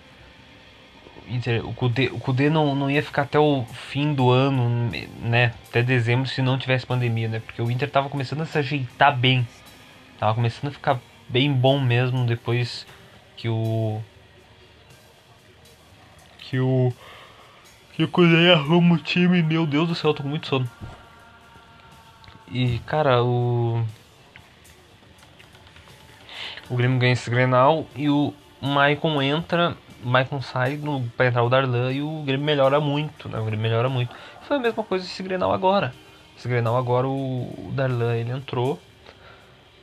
Inter, 1.29 1.65
o 1.65 1.73
Kudê, 1.73 2.07
o 2.07 2.19
Kudê 2.19 2.51
não, 2.51 2.75
não 2.75 2.91
ia 2.91 3.03
ficar 3.03 3.23
até 3.23 3.39
o 3.39 3.65
fim 3.65 4.13
do 4.13 4.31
ano, 4.31 4.91
né? 5.23 5.55
Até 5.69 5.81
dezembro 5.81 6.29
se 6.29 6.43
não 6.43 6.59
tivesse 6.59 6.85
pandemia, 6.85 7.29
né? 7.29 7.39
Porque 7.39 7.63
o 7.63 7.71
Inter 7.71 7.89
tava 7.89 8.09
começando 8.09 8.41
a 8.41 8.47
se 8.47 8.59
ajeitar 8.59 9.17
bem. 9.17 9.47
Tava 10.19 10.35
começando 10.35 10.71
a 10.71 10.73
ficar 10.73 11.01
bem 11.29 11.53
bom 11.53 11.81
mesmo 11.81 12.27
depois 12.27 12.85
que 13.37 13.49
o 13.49 14.01
que 16.39 16.59
o 16.59 16.93
que 17.93 18.03
o 18.03 18.09
Cudê 18.09 18.53
arruma 18.53 18.97
o 18.97 18.99
time, 18.99 19.41
meu 19.41 19.65
Deus 19.67 19.89
do 19.89 19.95
céu, 19.95 20.13
tô 20.13 20.25
com 20.25 20.29
muito 20.29 20.49
sono. 20.49 20.69
E 22.51 22.79
cara, 22.81 23.23
o 23.23 23.85
o 26.69 26.77
Grêmio 26.77 26.99
ganha 26.99 27.13
esse 27.13 27.29
Grenal 27.31 27.87
e 27.97 28.09
o 28.09 28.33
Maicon 28.61 29.21
entra, 29.21 29.77
o 30.05 30.09
Maicon 30.09 30.41
sai 30.41 30.77
no, 30.77 31.03
pra 31.17 31.27
entrar 31.27 31.43
o 31.43 31.49
Darlan 31.49 31.93
e 31.93 32.03
o 32.03 32.23
Grêmio 32.23 32.47
melhora 32.47 32.81
muito, 32.81 33.29
né? 33.29 33.39
O 33.39 33.45
Grêmio 33.45 33.63
melhora 33.63 33.89
muito. 33.89 34.15
Foi 34.43 34.57
a 34.57 34.61
mesma 34.61 34.85
coisa 34.85 35.05
esse 35.05 35.23
Grenal 35.23 35.53
agora. 35.53 35.95
Esse 36.37 36.49
Grenal 36.49 36.77
agora 36.77 37.09
o, 37.09 37.69
o 37.69 37.73
Darlan 37.73 38.17
ele 38.17 38.31
entrou 38.31 38.79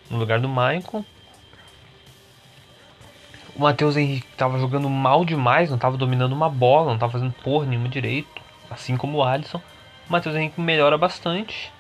no 0.10 0.18
lugar 0.18 0.40
do 0.40 0.48
Maicon 0.48 1.04
o 3.58 3.62
Matheus 3.62 3.98
Henrique 3.98 4.28
estava 4.32 4.60
jogando 4.60 4.88
mal 4.88 5.26
demais, 5.26 5.70
não 5.70 5.78
estava 5.78 5.98
dominando 5.98 6.32
uma 6.32 6.48
bola, 6.48 6.86
não 6.88 6.94
estava 6.94 7.12
fazendo 7.12 7.34
porra 7.44 7.66
nenhuma 7.66 7.90
direito, 7.90 8.40
assim 8.70 8.96
como 8.96 9.18
o 9.18 9.24
Alisson. 9.24 9.58
O 10.08 10.12
Matheus 10.12 10.36
Henrique 10.36 10.62
melhora 10.62 10.96
bastante, 10.96 11.74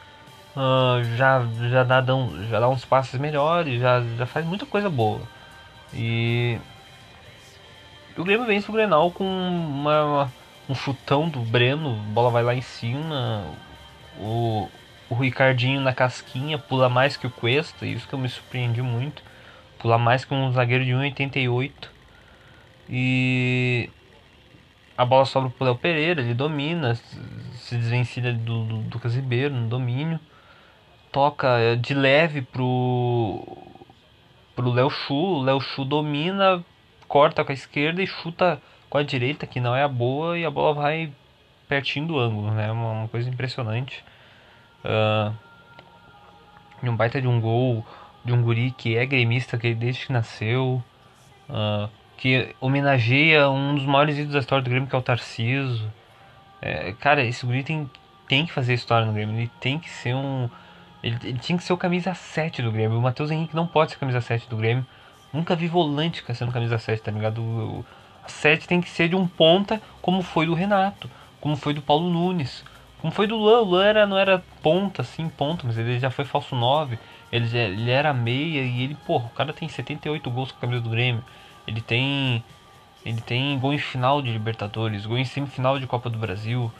uh, 0.57 1.03
já, 1.15 1.45
já, 1.69 1.83
dá, 1.83 2.03
já 2.49 2.59
dá 2.59 2.67
uns 2.67 2.83
passes 2.83 3.19
melhores, 3.19 3.79
já, 3.79 4.01
já 4.17 4.25
faz 4.25 4.45
muita 4.45 4.65
coisa 4.65 4.89
boa. 4.89 5.21
E 5.93 6.59
o 8.17 8.23
Grêmio 8.23 8.45
vence 8.45 8.69
o 8.69 8.73
Grenal 8.73 9.11
com 9.11 9.23
uma, 9.23 10.31
um 10.67 10.75
chutão 10.75 11.29
do 11.29 11.39
Breno, 11.39 11.91
a 11.91 12.13
bola 12.13 12.31
vai 12.31 12.43
lá 12.43 12.55
em 12.55 12.61
cima, 12.61 13.45
o, 14.19 14.67
o 15.09 15.15
Ricardinho 15.15 15.79
na 15.79 15.93
casquinha 15.93 16.57
pula 16.57 16.89
mais 16.89 17.15
que 17.15 17.27
o 17.27 17.31
Cuesta, 17.31 17.85
isso 17.85 18.07
que 18.07 18.13
eu 18.13 18.19
me 18.19 18.27
surpreendi 18.27 18.81
muito 18.81 19.21
pular 19.77 19.97
mais 19.97 20.25
que 20.25 20.33
um 20.33 20.51
zagueiro 20.51 20.83
de 20.83 20.91
1,88. 20.91 21.71
E 22.89 23.89
a 24.97 25.05
bola 25.05 25.25
sobra 25.25 25.49
pro 25.49 25.65
Léo 25.65 25.75
Pereira, 25.75 26.21
ele 26.21 26.33
domina, 26.33 26.95
se 26.95 27.75
desvencilha 27.77 28.33
do, 28.33 28.63
do, 28.63 28.77
do 28.83 28.99
Casibeiro 28.99 29.53
no 29.53 29.67
domínio. 29.67 30.19
Toca 31.11 31.47
é, 31.59 31.75
de 31.75 31.93
leve 31.93 32.41
pro, 32.41 33.45
pro 34.55 34.71
Léo 34.71 34.89
Chu, 34.89 35.41
Léo 35.41 35.59
Chu 35.59 35.85
domina, 35.85 36.63
corta 37.07 37.43
com 37.43 37.51
a 37.51 37.55
esquerda 37.55 38.01
e 38.01 38.07
chuta 38.07 38.61
com 38.89 38.97
a 38.97 39.03
direita, 39.03 39.47
que 39.47 39.59
não 39.59 39.75
é 39.75 39.83
a 39.83 39.87
boa, 39.87 40.37
e 40.37 40.45
a 40.45 40.51
bola 40.51 40.73
vai 40.73 41.11
pertinho 41.67 42.07
do 42.07 42.19
ângulo, 42.19 42.51
né? 42.51 42.71
Uma, 42.71 42.91
uma 42.91 43.07
coisa 43.07 43.29
impressionante. 43.29 44.03
Uh, 44.83 45.33
um 46.83 46.95
baita 46.95 47.21
de 47.21 47.27
um 47.27 47.41
gol 47.41 47.85
de 48.27 48.33
um 48.33 48.41
guri 48.41 48.71
que 48.71 48.97
é 48.97 49.05
gremista 49.05 49.57
que 49.57 49.73
desde 49.73 50.05
que 50.05 50.13
nasceu, 50.13 50.83
uh, 51.49 51.89
que 52.17 52.53
homenageia 52.59 53.49
um 53.49 53.75
dos 53.75 53.85
maiores 53.85 54.15
ídolos 54.15 54.33
da 54.33 54.39
história 54.39 54.63
do 54.63 54.69
Grêmio, 54.69 54.89
que 54.89 54.95
é 54.95 54.99
o 54.99 55.01
Tarciso. 55.01 55.89
É, 56.61 56.91
cara, 56.99 57.23
esse 57.23 57.45
guri 57.45 57.63
tem, 57.63 57.89
tem 58.27 58.45
que 58.45 58.51
fazer 58.51 58.73
história 58.73 59.05
no 59.05 59.13
Grêmio, 59.13 59.35
ele 59.35 59.51
tem 59.61 59.79
que 59.79 59.89
ser 59.89 60.13
um. 60.13 60.49
Ele, 61.03 61.17
ele 61.23 61.39
tinha 61.39 61.57
que 61.57 61.63
ser 61.63 61.73
o 61.73 61.77
camisa 61.77 62.13
7 62.13 62.61
do 62.61 62.71
Grêmio. 62.71 62.97
O 62.97 63.01
Matheus 63.01 63.31
Henrique 63.31 63.55
não 63.55 63.67
pode 63.67 63.91
ser 63.91 63.97
camisa 63.97 64.21
7 64.21 64.49
do 64.49 64.57
Grêmio. 64.57 64.85
Nunca 65.31 65.55
vi 65.55 65.67
volante 65.67 66.23
sendo 66.33 66.51
camisa 66.51 66.77
7, 66.77 67.01
tá 67.01 67.11
ligado? 67.11 67.41
O, 67.41 67.85
a 68.23 68.29
7 68.29 68.67
tem 68.67 68.81
que 68.81 68.89
ser 68.89 69.09
de 69.09 69.15
um 69.15 69.27
ponta, 69.27 69.81
como 70.01 70.21
foi 70.21 70.45
do 70.45 70.53
Renato, 70.53 71.09
como 71.39 71.55
foi 71.55 71.73
do 71.73 71.81
Paulo 71.81 72.09
Nunes, 72.09 72.63
como 72.99 73.13
foi 73.13 73.27
do 73.27 73.35
Luan. 73.35 73.59
O 73.59 73.63
Luan 73.63 73.85
era, 73.85 74.07
não 74.07 74.17
era 74.17 74.43
ponta, 74.61 75.01
assim, 75.01 75.29
ponta, 75.29 75.65
mas 75.65 75.77
ele 75.77 75.99
já 75.99 76.09
foi 76.09 76.25
falso 76.25 76.55
9. 76.55 76.97
Ele, 77.31 77.57
ele 77.57 77.91
era 77.91 78.13
meia 78.13 78.61
e 78.61 78.83
ele, 78.83 78.95
porra, 79.05 79.25
o 79.25 79.29
cara 79.29 79.53
tem 79.53 79.67
78 79.67 80.29
gols 80.29 80.51
com 80.51 80.57
a 80.57 80.61
camisa 80.61 80.81
do 80.81 80.89
Grêmio. 80.89 81.23
Ele 81.67 81.81
tem. 81.81 82.43
Ele 83.05 83.21
tem 83.21 83.57
gol 83.59 83.73
em 83.73 83.77
final 83.77 84.21
de 84.21 84.31
Libertadores, 84.31 85.05
gol 85.05 85.17
em 85.17 85.23
semifinal 85.23 85.79
de 85.79 85.87
Copa 85.87 86.09
do 86.09 86.17
Brasil. 86.17 86.71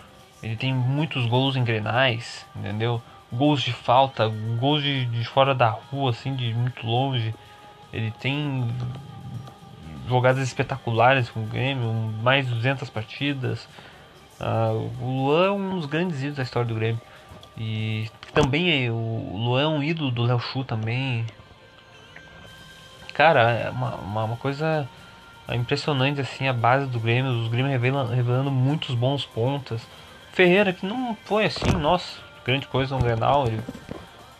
Ele 0.43 0.55
tem 0.55 0.73
muitos 0.73 1.25
gols 1.25 1.55
em 1.55 1.63
grenais, 1.63 2.45
entendeu? 2.55 3.01
Gols 3.31 3.61
de 3.61 3.73
falta, 3.73 4.27
gols 4.59 4.81
de, 4.81 5.05
de 5.05 5.25
fora 5.25 5.53
da 5.53 5.69
rua, 5.69 6.11
assim, 6.11 6.35
de 6.35 6.53
muito 6.53 6.85
longe. 6.85 7.33
Ele 7.91 8.11
tem 8.11 8.67
jogadas 10.07 10.41
espetaculares 10.47 11.29
com 11.29 11.41
o 11.41 11.45
Grêmio, 11.45 11.91
mais 12.21 12.47
de 12.47 12.53
200 12.53 12.89
partidas. 12.89 13.67
Uh, 14.39 14.91
o 15.01 15.25
Luan 15.25 15.47
é 15.47 15.51
um 15.51 15.75
dos 15.75 15.85
grandes 15.85 16.19
ídolos 16.19 16.37
da 16.37 16.43
história 16.43 16.67
do 16.67 16.75
Grêmio. 16.75 17.01
E 17.57 18.09
também 18.33 18.85
é, 18.85 18.91
o 18.91 19.33
Luan 19.35 19.61
é 19.63 19.67
um 19.67 19.83
ídolo 19.83 20.11
do 20.11 20.23
Léo 20.23 20.39
Chu 20.39 20.63
também. 20.63 21.25
Cara, 23.13 23.51
é 23.51 23.69
uma, 23.71 23.95
uma, 23.95 24.23
uma, 24.25 24.37
coisa 24.37 24.87
impressionante 25.51 26.21
assim 26.21 26.47
a 26.47 26.53
base 26.53 26.85
do 26.85 26.99
Grêmio, 26.99 27.31
os 27.31 27.47
Grêmio 27.47 27.71
revelando, 27.71 28.13
revelando 28.13 28.51
muitos 28.51 28.93
bons 28.93 29.25
pontas. 29.25 29.81
Ferreira 30.31 30.71
que 30.71 30.85
não 30.85 31.17
foi 31.25 31.45
assim, 31.45 31.71
nossa, 31.71 32.19
grande 32.47 32.67
coisa 32.67 32.95
no 32.95 33.03
Grenal, 33.03 33.47
ele 33.47 33.61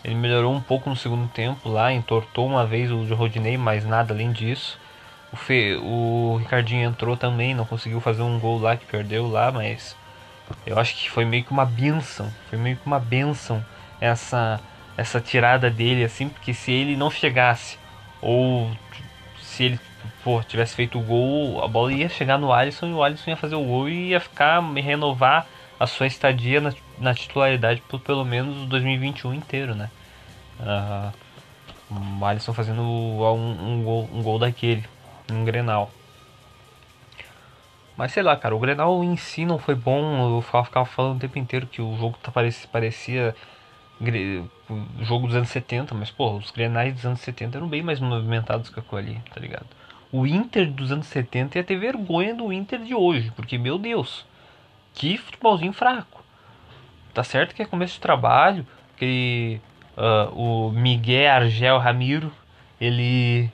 Ele 0.04 0.16
melhorou 0.16 0.54
um 0.54 0.62
pouco 0.62 0.90
no 0.90 0.96
segundo 0.96 1.28
tempo 1.28 1.70
lá, 1.70 1.92
entortou 1.92 2.48
uma 2.48 2.66
vez 2.66 2.90
o 2.92 3.04
Rodinei, 3.14 3.58
mas 3.58 3.86
nada 3.86 4.14
além 4.14 4.32
disso. 4.32 4.80
O, 5.34 5.36
Fe, 5.36 5.76
o 5.82 6.38
Ricardinho 6.40 6.88
entrou 6.88 7.18
também, 7.18 7.54
não 7.54 7.66
conseguiu 7.66 8.00
fazer 8.00 8.22
um 8.22 8.40
gol 8.40 8.60
lá 8.60 8.78
que 8.78 8.86
perdeu 8.86 9.28
lá, 9.28 9.52
mas 9.52 9.96
eu 10.66 10.80
acho 10.80 10.96
que 10.96 11.10
foi 11.10 11.26
meio 11.26 11.44
que 11.44 11.52
uma 11.52 11.66
benção. 11.66 12.32
Foi 12.50 12.58
meio 12.58 12.78
que 12.78 12.86
uma 12.86 13.00
benção 13.00 13.64
essa, 14.00 14.62
essa 14.96 15.20
tirada 15.20 15.70
dele, 15.70 16.04
assim, 16.06 16.30
porque 16.30 16.54
se 16.54 16.72
ele 16.72 16.96
não 16.96 17.12
chegasse, 17.12 17.78
ou 18.22 18.72
se 19.42 19.64
ele 19.66 19.80
pô, 20.24 20.42
tivesse 20.44 20.76
feito 20.76 20.98
o 20.98 21.02
gol, 21.04 21.64
a 21.64 21.68
bola 21.68 21.92
ia 21.92 22.08
chegar 22.08 22.38
no 22.38 22.54
Alisson 22.54 22.88
e 22.88 22.94
o 22.94 23.04
Alisson 23.04 23.32
ia 23.32 23.38
fazer 23.38 23.56
o 23.56 23.64
gol 23.66 23.90
e 23.90 24.10
ia 24.10 24.20
ficar, 24.22 24.62
renovar 24.76 25.46
a 25.80 25.86
sua 25.86 26.08
estadia 26.08 26.62
na, 26.62 26.72
na 27.00 27.14
titularidade 27.14 27.82
por 27.88 28.00
pelo 28.00 28.26
menos 28.26 28.68
2021 28.68 29.34
inteiro, 29.34 29.76
né? 29.76 29.90
Uh, 30.60 31.14
o 32.20 32.26
Alisson 32.26 32.54
fazendo 32.54 32.82
um, 32.82 33.74
um, 33.74 33.84
gol, 33.84 34.10
um 34.12 34.22
gol 34.22 34.40
daquele, 34.40 34.84
um 35.32 35.46
Grenal. 35.46 35.92
Mas 37.96 38.12
sei 38.12 38.22
lá, 38.22 38.36
cara, 38.36 38.56
o 38.56 38.60
Grenal 38.60 39.04
em 39.04 39.18
si 39.18 39.46
não 39.46 39.58
foi 39.58 39.74
bom. 39.74 40.38
Eu 40.38 40.42
ficava 40.42 40.86
falando 40.86 41.18
o 41.18 41.20
tempo 41.20 41.40
inteiro 41.40 41.66
que 41.66 41.82
o 41.82 41.98
jogo 41.98 42.18
tá, 42.22 42.32
parecia, 42.32 42.68
parecia 42.72 43.36
jogo 45.02 45.28
dos 45.28 45.36
anos 45.36 45.50
70, 45.50 45.96
mas 45.96 46.12
pô, 46.12 46.34
os 46.36 46.52
Grenais 46.52 46.94
dos 46.94 47.06
anos 47.06 47.20
70 47.22 47.58
eram 47.58 47.68
bem 47.68 47.82
mais 47.82 48.00
movimentados 48.00 48.70
que 48.70 48.80
aquilo 48.80 48.98
ali, 48.98 49.22
tá 49.34 49.40
ligado? 49.40 49.66
O 50.12 50.26
Inter 50.28 50.72
dos 50.72 50.92
anos 50.92 51.08
70 51.08 51.58
ia 51.58 51.64
ter 51.64 51.78
vergonha 51.78 52.36
do 52.36 52.54
Inter 52.54 52.80
de 52.80 52.94
hoje, 52.94 53.32
porque 53.36 53.58
meu 53.58 53.78
Deus, 53.78 54.26
que 54.94 55.18
futebolzinho 55.18 55.74
fraco. 55.74 56.17
Tá 57.18 57.24
certo 57.24 57.56
que 57.56 57.64
é 57.64 57.66
começo 57.66 57.96
de 57.96 58.00
trabalho, 58.00 58.66
que 58.96 59.60
uh, 59.98 60.32
o 60.40 60.72
Miguel 60.72 61.32
Argel 61.32 61.80
Ramiro, 61.80 62.32
ele 62.80 63.52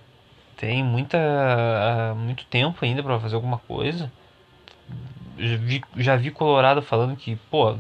tem 0.57 0.83
muita 0.83 1.17
uh, 1.17 2.15
muito 2.15 2.45
tempo 2.45 2.83
ainda 2.83 3.01
para 3.01 3.19
fazer 3.19 3.35
alguma 3.35 3.57
coisa 3.59 4.11
já 5.37 5.57
vi, 5.57 5.83
já 5.97 6.15
vi 6.15 6.31
Colorado 6.31 6.81
falando 6.81 7.15
que, 7.15 7.35
pô, 7.49 7.71
o 7.71 7.79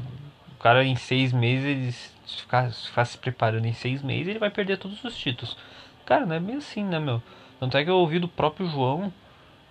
cara 0.59 0.83
em 0.83 0.95
seis 0.95 1.31
meses, 1.31 1.65
ele 1.65 1.91
ficar, 2.25 2.71
ficar 2.71 3.05
se 3.05 3.17
preparando 3.17 3.65
em 3.65 3.73
seis 3.73 4.01
meses, 4.01 4.27
ele 4.27 4.39
vai 4.39 4.49
perder 4.49 4.77
todos 4.77 5.03
os 5.03 5.17
títulos. 5.17 5.57
Cara, 6.05 6.25
não 6.25 6.35
é 6.35 6.39
bem 6.39 6.57
assim, 6.57 6.83
né, 6.83 6.99
meu? 6.99 7.21
Tanto 7.59 7.77
é 7.77 7.83
que 7.83 7.89
eu 7.89 7.95
ouvi 7.95 8.19
do 8.19 8.27
próprio 8.27 8.67
João, 8.67 9.13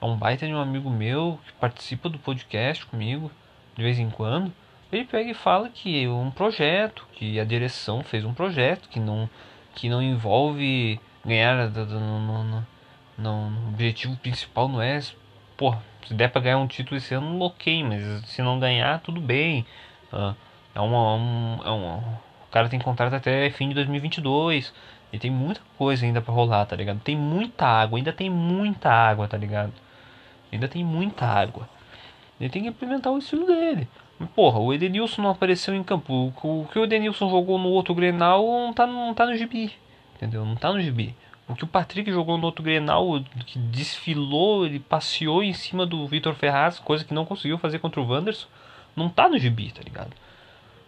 é 0.01 0.05
um 0.05 0.17
baita 0.17 0.47
de 0.47 0.53
um 0.53 0.61
amigo 0.61 0.91
meu, 0.91 1.39
que 1.47 1.53
participa 1.55 2.09
do 2.09 2.19
podcast 2.19 2.87
comigo, 2.87 3.31
de 3.77 3.83
vez 3.83 3.99
em 3.99 4.11
quando. 4.11 4.53
Ele 4.93 5.05
pega 5.05 5.31
e 5.31 5.35
fala 5.35 5.71
que 5.71 6.07
um 6.07 6.31
projeto, 6.31 7.07
que 7.15 7.41
a 7.41 7.45
direção 7.45 8.05
fez 8.05 8.25
um 8.27 8.35
projeto, 8.35 8.91
que 8.91 9.01
não, 9.01 9.29
que 9.75 9.89
não 9.89 10.03
envolve 10.03 11.01
ganhar 11.25 11.71
no, 11.71 12.65
no, 13.19 13.69
objetivo 13.69 14.17
principal 14.19 14.69
não 14.69 14.83
é 14.83 15.01
pô, 15.57 15.75
se 16.07 16.13
der 16.13 16.29
pra 16.29 16.43
ganhar 16.43 16.59
um 16.59 16.67
título 16.67 16.99
esse 16.99 17.15
ano, 17.15 17.41
ok, 17.41 17.83
mas 17.85 18.27
se 18.27 18.43
não 18.43 18.61
ganhar, 18.61 19.01
tudo 19.01 19.21
bem. 19.21 19.65
Uh, 20.13 20.35
é 20.75 20.81
uma, 20.81 21.15
um, 21.15 21.61
é 21.65 21.71
uma, 21.71 21.97
o 22.47 22.51
cara 22.51 22.69
tem 22.69 22.79
contrato 22.79 23.15
até 23.15 23.49
fim 23.51 23.69
de 23.69 23.75
2022. 23.75 24.73
E 25.13 25.19
tem 25.19 25.31
muita 25.31 25.61
coisa 25.77 26.07
ainda 26.07 26.23
para 26.23 26.33
rolar, 26.33 26.65
tá 26.65 26.75
ligado? 26.75 26.99
Tem 27.01 27.15
muita 27.17 27.67
água, 27.67 27.99
ainda 27.99 28.13
tem 28.13 28.31
muita 28.31 28.91
água, 28.91 29.29
tá 29.29 29.37
ligado? 29.37 29.73
Ainda 30.51 30.67
tem 30.69 30.83
muita 30.83 31.27
água. 31.27 31.69
Ele 32.41 32.49
tem 32.49 32.63
que 32.63 32.69
implementar 32.69 33.13
o 33.13 33.19
estilo 33.19 33.47
dele. 33.47 33.87
Porra, 34.35 34.59
o 34.59 34.73
Edenilson 34.73 35.23
não 35.23 35.31
apareceu 35.31 35.75
em 35.75 35.83
campo. 35.83 36.33
O 36.43 36.67
que 36.71 36.79
o 36.79 36.85
Edenilson 36.85 37.29
jogou 37.29 37.59
no 37.59 37.69
outro 37.69 37.95
Grenal 37.95 38.45
não 38.45 38.73
tá, 38.73 38.87
não 38.87 39.15
tá 39.15 39.27
no 39.27 39.37
gibi. 39.37 39.73
Entendeu? 40.17 40.45
Não 40.45 40.57
tá 40.57 40.73
no 40.73 40.81
gibi. 40.81 41.15
O 41.49 41.55
que 41.55 41.65
o 41.65 41.67
Patrick 41.67 42.11
jogou 42.11 42.39
no 42.39 42.47
outro 42.47 42.63
Grenal, 42.63 43.23
que 43.47 43.59
desfilou, 43.59 44.65
ele 44.65 44.79
passeou 44.79 45.43
em 45.43 45.53
cima 45.53 45.85
do 45.85 46.07
Vitor 46.07 46.35
Ferraz, 46.35 46.79
coisa 46.79 47.05
que 47.05 47.13
não 47.13 47.27
conseguiu 47.27 47.59
fazer 47.59 47.79
contra 47.79 48.01
o 48.01 48.09
Wanderson, 48.09 48.47
não 48.97 49.09
tá 49.09 49.29
no 49.29 49.39
gibi, 49.39 49.71
tá 49.71 49.83
ligado? 49.83 50.13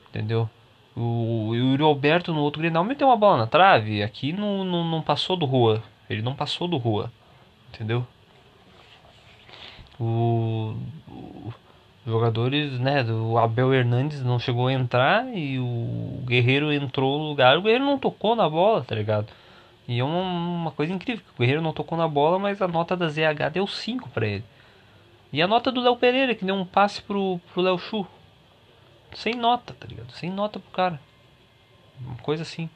Entendeu? 0.09 0.49
O, 0.97 1.49
o 1.49 1.57
Yuri 1.57 1.83
Alberto 1.83 2.33
no 2.33 2.41
outro 2.41 2.61
Grenal 2.61 2.85
meteu 2.85 3.09
uma 3.09 3.17
bola 3.17 3.39
na 3.39 3.47
trave, 3.47 4.03
aqui 4.03 4.33
não, 4.33 4.65
não, 4.65 4.85
não 4.85 5.03
passou 5.03 5.37
do 5.37 5.45
rua. 5.45 5.83
Ele 6.09 6.23
não 6.23 6.35
passou 6.35 6.69
do 6.69 6.77
rua. 6.77 7.13
Entendeu? 7.73 8.07
O, 9.99 10.77
o 11.09 11.53
jogadores, 12.07 12.79
né, 12.79 13.03
do 13.03 13.39
Abel 13.39 13.73
Hernandes 13.73 14.23
não 14.23 14.39
chegou 14.39 14.69
a 14.69 14.73
entrar 14.73 15.27
e 15.35 15.59
o 15.59 16.23
Guerreiro 16.25 16.73
entrou 16.73 17.19
no 17.19 17.29
lugar. 17.29 17.57
O 17.57 17.63
Guerreiro 17.63 17.85
não 17.85 17.99
tocou 17.99 18.37
na 18.37 18.49
bola, 18.49 18.85
tá 18.85 18.95
ligado? 18.95 19.29
E 19.89 19.99
é 19.99 20.05
uma, 20.05 20.21
uma 20.21 20.71
coisa 20.71 20.93
incrível, 20.93 21.25
o 21.35 21.41
Guerreiro 21.41 21.63
não 21.63 21.73
tocou 21.73 21.97
na 21.97 22.09
bola, 22.09 22.39
mas 22.39 22.61
a 22.61 22.69
nota 22.69 22.97
da 22.97 23.09
ZH 23.09 23.51
deu 23.53 23.67
5 23.67 24.09
para 24.11 24.27
ele. 24.27 24.45
E 25.33 25.43
a 25.43 25.49
nota 25.49 25.73
do 25.73 25.81
Léo 25.81 25.97
Pereira, 25.97 26.35
que 26.35 26.45
deu 26.45 26.55
um 26.55 26.65
passe 26.65 27.03
pro, 27.03 27.41
pro 27.53 27.63
Léo 27.63 27.79
Chu. 27.79 28.07
Sem 29.15 29.35
nota, 29.35 29.75
tá 29.75 29.87
ligado? 29.87 30.13
Sem 30.13 30.31
nota 30.31 30.59
pro 30.61 30.71
cara. 30.71 31.01
Uma 32.01 32.17
coisa 32.17 32.43
assim. 32.43 32.71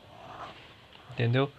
Entendeu? 1.13 1.51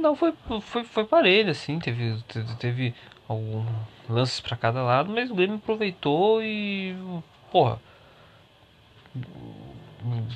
Não, 0.00 0.16
foi, 0.16 0.32
foi, 0.62 0.84
foi 0.84 1.04
parelho, 1.04 1.50
assim. 1.50 1.78
Teve, 1.78 2.22
teve, 2.28 2.56
teve 2.56 2.94
alguns 3.32 3.66
lances 4.08 4.40
para 4.40 4.56
cada 4.56 4.82
lado, 4.82 5.10
mas 5.12 5.30
o 5.30 5.34
Grêmio 5.34 5.56
aproveitou 5.56 6.42
e. 6.42 6.94
Porra 7.50 7.78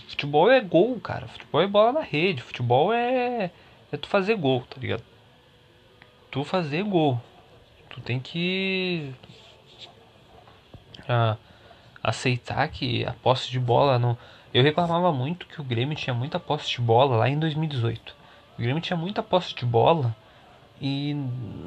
Futebol 0.09 0.51
é 0.51 0.61
gol, 0.61 1.01
cara. 1.01 1.27
Futebol 1.27 1.61
é 1.61 1.67
bola 1.67 1.93
na 1.93 2.01
rede. 2.01 2.43
Futebol 2.43 2.93
é, 2.93 3.51
é 3.91 3.97
tu 3.97 4.09
fazer 4.09 4.37
gol, 4.37 4.63
tá 4.63 4.81
ligado? 4.81 5.03
Tu 6.31 6.45
fazer 6.45 6.83
gol. 6.85 7.21
Tu 7.89 8.01
tem 8.01 8.21
que 8.21 9.13
ah, 11.09 11.37
aceitar 12.03 12.69
que 12.69 13.05
a 13.05 13.13
posse 13.13 13.51
de 13.51 13.59
bola 13.59 13.99
não. 13.99 14.17
Eu 14.55 14.63
reclamava 14.63 15.13
muito 15.13 15.47
que 15.47 15.61
o 15.61 15.65
Grêmio 15.65 15.97
tinha 15.97 16.15
muita 16.15 16.39
posse 16.39 16.71
de 16.71 16.81
bola 16.81 17.17
lá 17.17 17.29
em 17.29 17.39
2018. 17.39 18.15
O 18.59 18.63
Grêmio 18.63 18.81
tinha 18.81 18.97
muita 18.97 19.23
posse 19.23 19.55
de 19.55 19.65
bola 19.65 20.15
e 20.81 21.15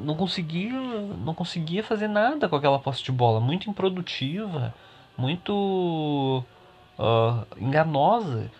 não 0.04 0.14
conseguia, 0.14 0.72
não 0.72 1.34
conseguia 1.34 1.82
fazer 1.82 2.08
nada 2.08 2.48
com 2.48 2.56
aquela 2.56 2.78
posse 2.78 3.02
de 3.02 3.12
bola, 3.12 3.40
muito 3.40 3.68
improdutiva, 3.68 4.74
muito 5.16 6.44
uh, 6.98 7.46
enganosa. 7.58 8.50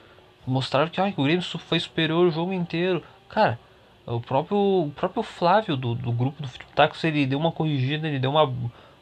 Mostraram 0.46 0.88
que, 0.88 1.00
ah, 1.00 1.12
o 1.16 1.22
Grêmio 1.22 1.42
foi 1.42 1.78
superior 1.78 2.26
o 2.26 2.30
jogo 2.30 2.52
inteiro. 2.52 3.02
Cara, 3.28 3.58
o 4.06 4.20
próprio, 4.20 4.56
o 4.56 4.92
próprio 4.96 5.22
Flávio 5.22 5.76
do, 5.76 5.94
do 5.94 6.10
grupo 6.10 6.42
do 6.42 6.48
Futebol 6.48 6.88
ele 7.04 7.26
deu 7.26 7.38
uma 7.38 7.52
corrigida, 7.52 8.08
ele 8.08 8.18
deu 8.18 8.30
uma, 8.30 8.52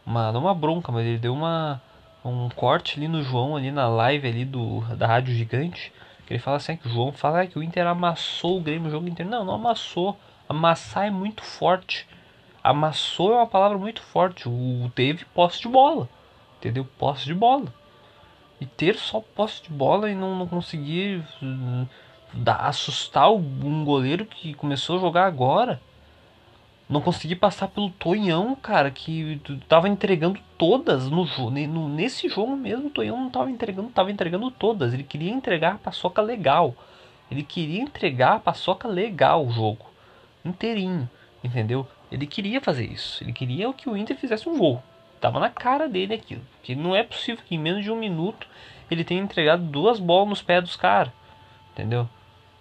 uma. 0.04 0.32
Não 0.32 0.40
uma 0.42 0.54
bronca, 0.54 0.92
mas 0.92 1.06
ele 1.06 1.18
deu 1.18 1.32
uma, 1.32 1.80
um 2.24 2.48
corte 2.50 2.98
ali 2.98 3.08
no 3.08 3.22
João, 3.22 3.56
ali 3.56 3.70
na 3.70 3.88
live 3.88 4.28
ali 4.28 4.44
do, 4.44 4.80
da 4.96 5.06
Rádio 5.06 5.34
Gigante. 5.34 5.92
Que 6.26 6.34
ele 6.34 6.40
fala 6.40 6.58
assim 6.58 6.76
que 6.76 6.86
o 6.86 6.90
João 6.90 7.10
fala 7.10 7.46
que 7.46 7.58
o 7.58 7.62
Inter 7.62 7.86
amassou 7.86 8.58
o 8.58 8.60
Grêmio 8.60 8.88
o 8.88 8.90
jogo 8.90 9.08
inteiro. 9.08 9.30
Não, 9.30 9.44
não 9.44 9.54
amassou. 9.54 10.18
Amassar 10.48 11.06
é 11.06 11.10
muito 11.10 11.42
forte. 11.42 12.06
Amassou 12.62 13.32
é 13.32 13.36
uma 13.36 13.46
palavra 13.46 13.78
muito 13.78 14.02
forte. 14.02 14.48
O 14.48 14.90
teve 14.94 15.24
posse 15.26 15.60
de 15.60 15.68
bola. 15.68 16.08
Entendeu? 16.58 16.86
Posse 16.98 17.24
de 17.24 17.34
bola 17.34 17.72
e 18.60 18.66
ter 18.66 18.96
só 18.96 19.20
posse 19.20 19.62
de 19.62 19.70
bola 19.70 20.10
e 20.10 20.14
não, 20.14 20.36
não 20.36 20.46
conseguir 20.46 21.24
uh, 21.42 21.88
dar, 22.32 22.56
assustar 22.56 23.30
um 23.32 23.84
goleiro 23.84 24.26
que 24.26 24.54
começou 24.54 24.96
a 24.96 25.00
jogar 25.00 25.26
agora. 25.26 25.80
Não 26.88 27.02
consegui 27.02 27.36
passar 27.36 27.68
pelo 27.68 27.90
Tonhão, 27.90 28.56
cara, 28.56 28.90
que 28.90 29.40
tava 29.68 29.90
entregando 29.90 30.40
todas 30.56 31.10
no 31.10 31.26
jogo. 31.26 31.50
Nesse 31.50 32.30
jogo 32.30 32.56
mesmo, 32.56 32.86
o 32.86 32.90
Tonhão 32.90 33.20
não 33.20 33.30
tava 33.30 33.50
entregando, 33.50 33.90
tava 33.90 34.10
entregando 34.10 34.50
todas. 34.50 34.94
Ele 34.94 35.02
queria 35.02 35.30
entregar 35.30 35.74
a 35.74 35.78
paçoca 35.78 36.22
legal. 36.22 36.74
Ele 37.30 37.42
queria 37.42 37.82
entregar 37.82 38.36
a 38.36 38.40
paçoca 38.40 38.88
legal 38.88 39.46
o 39.46 39.50
jogo. 39.50 39.84
Inteirinho, 40.44 41.08
entendeu? 41.42 41.86
Ele 42.10 42.26
queria 42.26 42.60
fazer 42.60 42.84
isso. 42.84 43.22
Ele 43.22 43.32
queria 43.32 43.72
que 43.72 43.88
o 43.88 43.96
Inter 43.96 44.16
fizesse 44.16 44.48
um 44.48 44.56
gol. 44.56 44.82
Tava 45.20 45.40
na 45.40 45.50
cara 45.50 45.88
dele 45.88 46.14
aquilo. 46.14 46.42
Que 46.62 46.74
não 46.74 46.94
é 46.94 47.02
possível 47.02 47.42
que 47.44 47.54
em 47.54 47.58
menos 47.58 47.82
de 47.82 47.90
um 47.90 47.96
minuto 47.96 48.46
ele 48.90 49.04
tenha 49.04 49.20
entregado 49.20 49.62
duas 49.62 49.98
bolas 49.98 50.28
nos 50.28 50.42
pés 50.42 50.62
dos 50.62 50.76
caras. 50.76 51.12
Entendeu? 51.72 52.08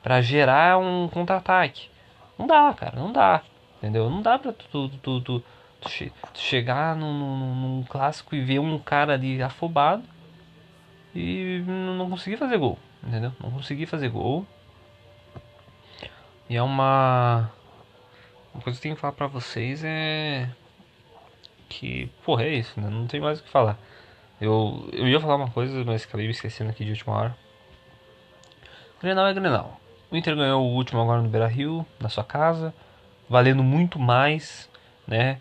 Para 0.03 0.21
gerar 0.21 0.77
um 0.79 1.07
contra-ataque. 1.07 1.89
Não 2.37 2.47
dá, 2.47 2.73
cara, 2.73 2.99
não 2.99 3.11
dá. 3.11 3.41
Entendeu? 3.77 4.09
Não 4.09 4.21
dá 4.21 4.37
pra 4.37 4.51
tu, 4.51 4.89
tu, 4.89 4.89
tu, 4.99 5.21
tu 5.21 5.43
che 5.87 6.11
chegar 6.33 6.95
num, 6.95 7.13
num, 7.13 7.55
num, 7.55 7.83
clássico 7.83 8.35
e 8.35 8.43
ver 8.43 8.59
um 8.59 8.77
cara 8.79 9.13
ali 9.13 9.41
afobado 9.41 10.03
e 11.13 11.63
não 11.65 12.09
conseguir 12.09 12.37
fazer 12.37 12.57
gol. 12.57 12.77
Entendeu? 13.03 13.31
Não 13.41 13.51
conseguir 13.51 13.85
fazer 13.85 14.09
gol. 14.09 14.45
E 16.49 16.55
é 16.55 16.63
uma. 16.63 17.51
Coisa 18.63 18.79
que 18.79 18.79
eu 18.79 18.81
tenho 18.81 18.95
que 18.95 19.01
falar 19.01 19.13
pra 19.13 19.27
vocês 19.27 19.83
é 19.83 20.49
que, 21.69 22.09
porra, 22.23 22.43
é 22.43 22.55
isso, 22.55 22.79
né? 22.79 22.89
Não 22.89 23.07
tem 23.07 23.19
mais 23.19 23.39
o 23.39 23.43
que 23.43 23.49
falar. 23.49 23.77
Eu, 24.39 24.89
eu 24.93 25.07
ia 25.07 25.19
falar 25.19 25.35
uma 25.35 25.49
coisa, 25.49 25.83
mas 25.83 26.03
acabei 26.03 26.25
me 26.25 26.31
esquecendo 26.31 26.69
aqui 26.69 26.83
de 26.83 26.91
última 26.91 27.13
hora. 27.13 27.37
Grenal 29.01 29.27
é 29.27 29.33
Grenal. 29.33 29.79
O 30.09 30.15
Inter 30.15 30.35
ganhou 30.35 30.63
o 30.63 30.73
último 30.73 31.01
agora 31.01 31.21
no 31.21 31.29
Beira-Rio, 31.29 31.85
na 31.99 32.09
sua 32.09 32.23
casa, 32.23 32.73
valendo 33.29 33.63
muito 33.63 33.99
mais, 33.99 34.69
né? 35.05 35.39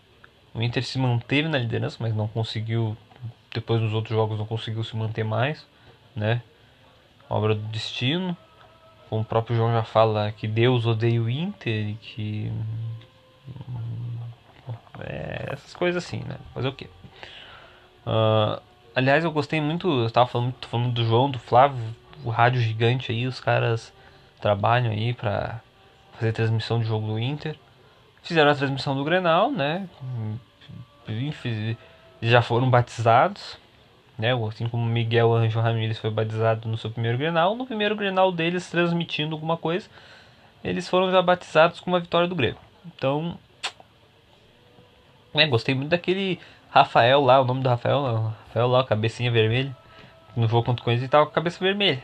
O 0.53 0.61
Inter 0.61 0.83
se 0.83 0.99
manteve 0.99 1.47
na 1.47 1.57
liderança, 1.57 1.97
mas 1.99 2.13
não 2.13 2.27
conseguiu 2.27 2.97
depois 3.53 3.81
nos 3.81 3.93
outros 3.93 4.15
jogos 4.15 4.37
não 4.37 4.45
conseguiu 4.45 4.83
se 4.83 4.95
manter 4.95 5.23
mais, 5.23 5.65
né? 6.15 6.41
Obra 7.29 7.55
do 7.55 7.61
destino. 7.67 8.37
Como 9.09 9.21
o 9.21 9.25
próprio 9.25 9.55
João 9.55 9.71
já 9.71 9.83
fala 9.83 10.31
que 10.31 10.47
Deus 10.47 10.85
odeia 10.85 11.21
o 11.21 11.29
Inter 11.29 11.89
e 11.89 11.93
que 11.95 12.51
é, 14.99 15.49
essas 15.51 15.73
coisas 15.73 16.03
assim, 16.03 16.23
né? 16.27 16.37
Fazer 16.53 16.67
o 16.67 16.73
quê? 16.73 16.89
Uh, 18.05 18.61
aliás, 18.95 19.23
eu 19.23 19.31
gostei 19.31 19.61
muito. 19.61 19.87
Eu 19.87 20.09
tava 20.09 20.27
falando, 20.27 20.53
falando 20.69 20.93
do 20.93 21.05
João, 21.05 21.29
do 21.29 21.39
Flávio, 21.39 21.83
o 22.23 22.29
rádio 22.29 22.61
gigante 22.61 23.11
aí. 23.11 23.27
Os 23.27 23.39
caras 23.39 23.93
trabalham 24.41 24.91
aí 24.91 25.13
pra 25.13 25.61
fazer 26.13 26.31
transmissão 26.31 26.79
de 26.79 26.85
jogo 26.85 27.07
do 27.07 27.19
Inter. 27.19 27.55
Fizeram 28.21 28.51
a 28.51 28.55
transmissão 28.55 28.95
do 28.95 29.03
Grenal, 29.03 29.51
né? 29.51 29.87
Já 32.21 32.41
foram 32.41 32.69
batizados, 32.69 33.57
né? 34.17 34.31
Assim 34.47 34.67
como 34.67 34.85
Miguel 34.85 35.33
Anjo 35.33 35.59
Ramírez 35.59 35.97
foi 35.97 36.09
batizado 36.09 36.67
no 36.67 36.77
seu 36.77 36.89
primeiro 36.89 37.17
Grenal. 37.17 37.55
No 37.55 37.65
primeiro 37.65 37.95
Grenal 37.95 38.31
deles, 38.31 38.69
transmitindo 38.69 39.35
alguma 39.35 39.55
coisa, 39.55 39.87
eles 40.63 40.89
foram 40.89 41.11
já 41.11 41.21
batizados 41.21 41.79
com 41.79 41.91
uma 41.91 41.99
vitória 41.99 42.27
do 42.27 42.35
Grêmio. 42.35 42.66
Então, 42.87 43.37
é, 45.33 45.45
gostei 45.45 45.75
muito 45.75 45.89
daquele 45.89 46.39
Rafael 46.69 47.21
lá, 47.21 47.41
o 47.41 47.45
nome 47.45 47.61
do 47.61 47.69
Rafael, 47.69 48.33
Rafael 48.47 48.67
lá, 48.67 48.83
cabecinha 48.83 49.31
vermelha. 49.31 49.75
No 50.35 50.47
jogo 50.47 50.63
contra 50.65 50.83
Corinthians 50.83 51.11
ele 51.11 51.23
com 51.23 51.29
a 51.29 51.31
cabeça 51.31 51.59
vermelha, 51.59 52.01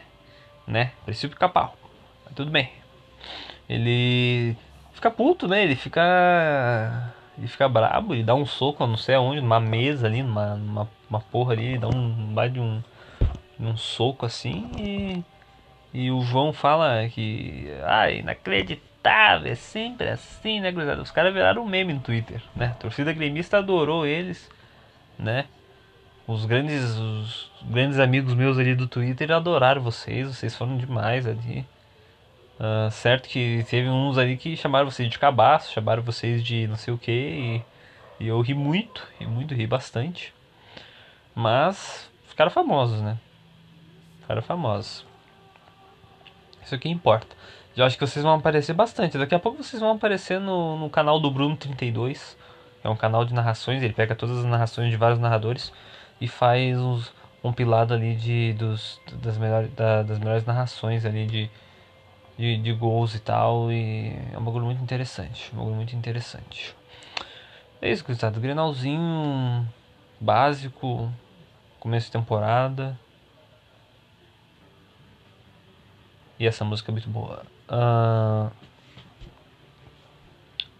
né? 0.67 0.91
Parecia 1.05 1.27
o 1.27 1.31
pica-pau. 1.31 1.75
Mas 2.25 2.33
tudo 2.33 2.49
bem. 2.49 2.71
Ele 3.69 4.57
fica 4.93 5.11
puto, 5.11 5.47
né? 5.47 5.63
Ele 5.63 5.75
fica. 5.75 7.13
Ele 7.37 7.47
fica 7.47 7.67
brabo, 7.67 8.13
ele 8.13 8.23
dá 8.23 8.35
um 8.35 8.45
soco, 8.45 8.85
não 8.85 8.97
sei 8.97 9.15
aonde, 9.15 9.41
numa 9.41 9.59
mesa 9.59 10.07
ali, 10.07 10.21
numa, 10.21 10.55
numa 10.55 10.89
uma 11.09 11.19
porra 11.19 11.53
ali, 11.53 11.65
ele 11.65 11.77
dá 11.77 11.87
um. 11.87 12.33
De 12.51 12.59
um. 12.59 12.83
um 13.59 13.77
soco 13.77 14.25
assim 14.25 14.69
e. 14.77 15.23
E 15.93 16.11
o 16.11 16.21
João 16.21 16.51
fala 16.53 17.07
que. 17.09 17.67
Ai, 17.83 18.19
inacreditável 18.19 18.92
é 19.09 19.55
sempre 19.55 20.09
assim, 20.09 20.61
né, 20.61 20.71
gurizada? 20.71 21.01
Os 21.01 21.11
caras 21.11 21.33
viraram 21.33 21.63
um 21.63 21.67
meme 21.67 21.93
no 21.93 21.99
Twitter, 21.99 22.41
né? 22.55 22.67
A 22.67 22.75
torcida 22.75 23.11
gremista 23.11 23.57
adorou 23.57 24.05
eles, 24.05 24.49
né? 25.17 25.45
Os 26.25 26.45
grandes, 26.45 26.95
os 26.97 27.51
grandes 27.63 27.99
amigos 27.99 28.33
meus 28.33 28.57
ali 28.57 28.73
do 28.75 28.87
Twitter 28.87 29.31
adoraram 29.31 29.81
vocês, 29.81 30.27
vocês 30.27 30.55
foram 30.55 30.77
demais 30.77 31.27
ali. 31.27 31.65
Uh, 32.59 32.89
certo 32.91 33.27
que 33.27 33.65
teve 33.69 33.89
uns 33.89 34.17
ali 34.17 34.37
que 34.37 34.55
chamaram 34.55 34.89
vocês 34.89 35.09
de 35.09 35.19
cabaço, 35.19 35.73
chamaram 35.73 36.01
vocês 36.01 36.43
de 36.43 36.65
não 36.67 36.77
sei 36.77 36.93
o 36.93 36.97
que, 36.97 37.11
e, 37.11 38.23
e 38.23 38.27
eu 38.27 38.39
ri 38.39 38.53
muito, 38.53 39.05
ri 39.19 39.27
muito, 39.27 39.53
ri 39.53 39.67
bastante. 39.67 40.33
Mas 41.35 42.09
ficaram 42.27 42.51
famosos, 42.51 43.01
né? 43.01 43.17
Ficaram 44.21 44.41
famosos. 44.41 45.05
Isso 46.63 46.79
que 46.79 46.87
importa. 46.87 47.35
Eu 47.75 47.85
acho 47.85 47.97
que 47.97 48.05
vocês 48.05 48.23
vão 48.23 48.35
aparecer 48.35 48.73
bastante. 48.73 49.17
Daqui 49.17 49.33
a 49.33 49.39
pouco 49.39 49.63
vocês 49.63 49.81
vão 49.81 49.91
aparecer 49.91 50.39
no, 50.39 50.77
no 50.77 50.89
canal 50.89 51.19
do 51.19 51.31
Bruno32. 51.31 52.35
É 52.83 52.89
um 52.89 52.95
canal 52.95 53.25
de 53.25 53.33
narrações. 53.33 53.81
Ele 53.81 53.93
pega 53.93 54.15
todas 54.15 54.37
as 54.37 54.45
narrações 54.45 54.91
de 54.91 54.97
vários 54.97 55.19
narradores 55.19 55.73
e 56.21 56.27
faz 56.27 56.79
uns, 56.79 57.11
um 57.43 57.51
pilado 57.51 57.93
ali 57.93 58.15
de, 58.15 58.53
dos, 58.53 59.01
das, 59.13 59.37
melhores, 59.37 59.73
da, 59.73 60.03
das 60.03 60.19
melhores 60.19 60.45
narrações 60.45 61.03
ali 61.03 61.25
de, 61.25 61.49
de, 62.37 62.57
de, 62.57 62.73
gols 62.73 63.15
e 63.15 63.19
tal. 63.19 63.71
E 63.71 64.15
é 64.31 64.37
um 64.37 64.43
bagulho 64.43 64.65
muito 64.65 64.83
interessante. 64.83 65.49
Um 65.51 65.57
bagulho 65.57 65.75
muito 65.75 65.95
interessante. 65.95 66.75
É 67.81 67.91
isso, 67.91 68.05
Gustavo. 68.05 68.39
Grenalzinho 68.39 69.67
básico. 70.21 71.11
Começo 71.79 72.05
de 72.05 72.11
temporada. 72.11 72.99
E 76.39 76.47
essa 76.47 76.65
música 76.65 76.91
é 76.91 76.93
muito 76.93 77.09
boa. 77.09 77.43
Uh, 77.69 78.51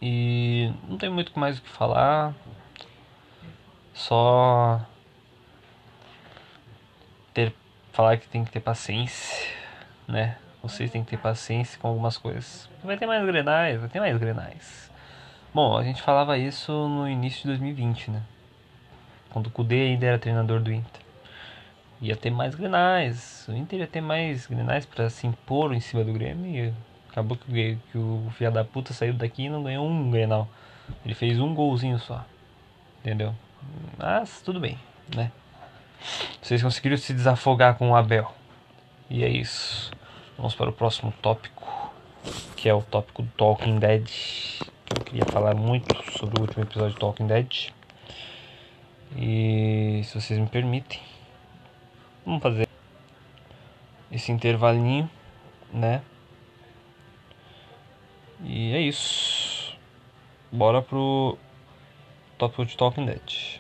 e 0.01 0.73
não 0.87 0.97
tem 0.97 1.09
muito 1.09 1.37
mais 1.39 1.59
o 1.59 1.61
que 1.61 1.69
falar. 1.69 2.33
Só 3.93 4.81
ter 7.33 7.53
falar 7.91 8.17
que 8.17 8.27
tem 8.27 8.43
que 8.43 8.51
ter 8.51 8.59
paciência, 8.59 9.53
né? 10.07 10.37
Vocês 10.61 10.89
têm 10.89 11.03
que 11.03 11.11
ter 11.11 11.17
paciência 11.17 11.79
com 11.79 11.87
algumas 11.87 12.17
coisas. 12.17 12.69
Vai 12.83 12.97
ter 12.97 13.05
mais 13.05 13.23
grenais, 13.25 13.79
vai 13.79 13.89
ter 13.89 13.99
mais 13.99 14.17
grenais. 14.17 14.91
Bom, 15.53 15.77
a 15.77 15.83
gente 15.83 16.01
falava 16.01 16.37
isso 16.37 16.71
no 16.71 17.07
início 17.07 17.41
de 17.41 17.47
2020, 17.49 18.09
né? 18.11 18.23
Quando 19.29 19.47
o 19.47 19.51
Kudê 19.51 19.83
ainda 19.83 20.05
era 20.05 20.17
treinador 20.17 20.59
do 20.59 20.71
Inter 20.71 21.02
ia 22.01 22.15
ter 22.15 22.29
mais 22.29 22.55
grenais. 22.55 23.45
O 23.47 23.53
Inter 23.53 23.79
ia 23.79 23.87
ter 23.87 24.01
mais 24.01 24.45
grenais 24.47 24.85
para 24.85 25.09
se 25.09 25.25
impor 25.27 25.73
em 25.73 25.79
cima 25.79 26.03
do 26.03 26.13
Grêmio 26.13 26.45
e 26.47 26.73
acabou 27.09 27.37
que, 27.37 27.77
que 27.91 27.97
o 27.97 28.31
filho 28.37 28.51
da 28.51 28.63
puta 28.63 28.93
saiu 28.93 29.13
daqui 29.13 29.43
e 29.43 29.49
não 29.49 29.63
ganhou 29.63 29.87
um 29.87 30.11
grenal. 30.11 30.47
Ele 31.05 31.13
fez 31.13 31.39
um 31.39 31.53
golzinho 31.53 31.99
só. 31.99 32.25
Entendeu? 32.99 33.33
Mas 33.97 34.41
tudo 34.41 34.59
bem, 34.59 34.77
né? 35.15 35.31
Vocês 36.41 36.61
conseguiram 36.61 36.97
se 36.97 37.13
desafogar 37.13 37.75
com 37.75 37.91
o 37.91 37.95
Abel. 37.95 38.33
E 39.09 39.23
é 39.23 39.29
isso. 39.29 39.91
Vamos 40.37 40.55
para 40.55 40.69
o 40.69 40.73
próximo 40.73 41.13
tópico, 41.21 41.93
que 42.55 42.67
é 42.67 42.73
o 42.73 42.81
tópico 42.81 43.21
do 43.21 43.29
Talking 43.37 43.79
Dead. 43.79 44.09
Eu 44.95 45.03
queria 45.03 45.25
falar 45.25 45.55
muito 45.55 45.95
sobre 46.17 46.39
o 46.39 46.41
último 46.41 46.63
episódio 46.63 46.93
de 46.93 46.99
Talking 46.99 47.27
Dead. 47.27 47.69
E 49.15 50.01
se 50.03 50.19
vocês 50.19 50.39
me 50.39 50.47
permitem, 50.47 50.99
Vamos 52.25 52.41
fazer 52.41 52.67
esse 54.11 54.31
intervalinho, 54.31 55.09
né? 55.73 56.01
E 58.41 58.73
é 58.73 58.79
isso. 58.79 59.77
Bora 60.51 60.81
pro 60.81 61.37
Top 62.37 62.65
de 62.65 62.77
Talking 62.77 63.05
Dead. 63.05 63.52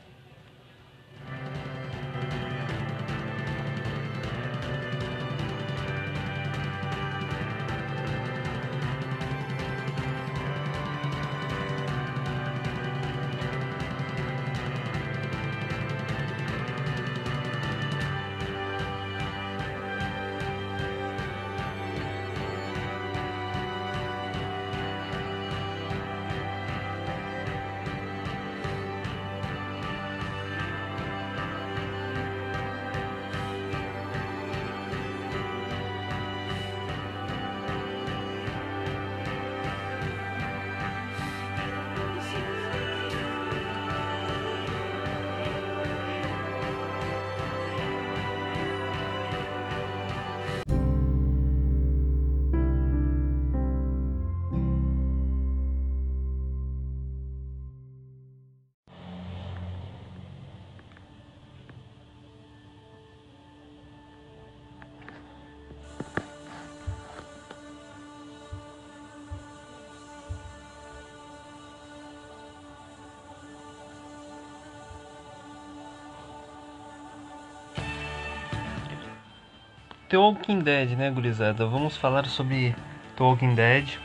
The 80.13 80.17
Walking 80.17 80.59
Dead, 80.59 80.91
né, 80.91 81.09
gurizada? 81.09 81.65
Vamos 81.65 81.97
falar 81.97 82.27
sobre 82.27 82.75
The 83.17 83.23
Walking 83.23 83.55
Dead. 83.55 83.97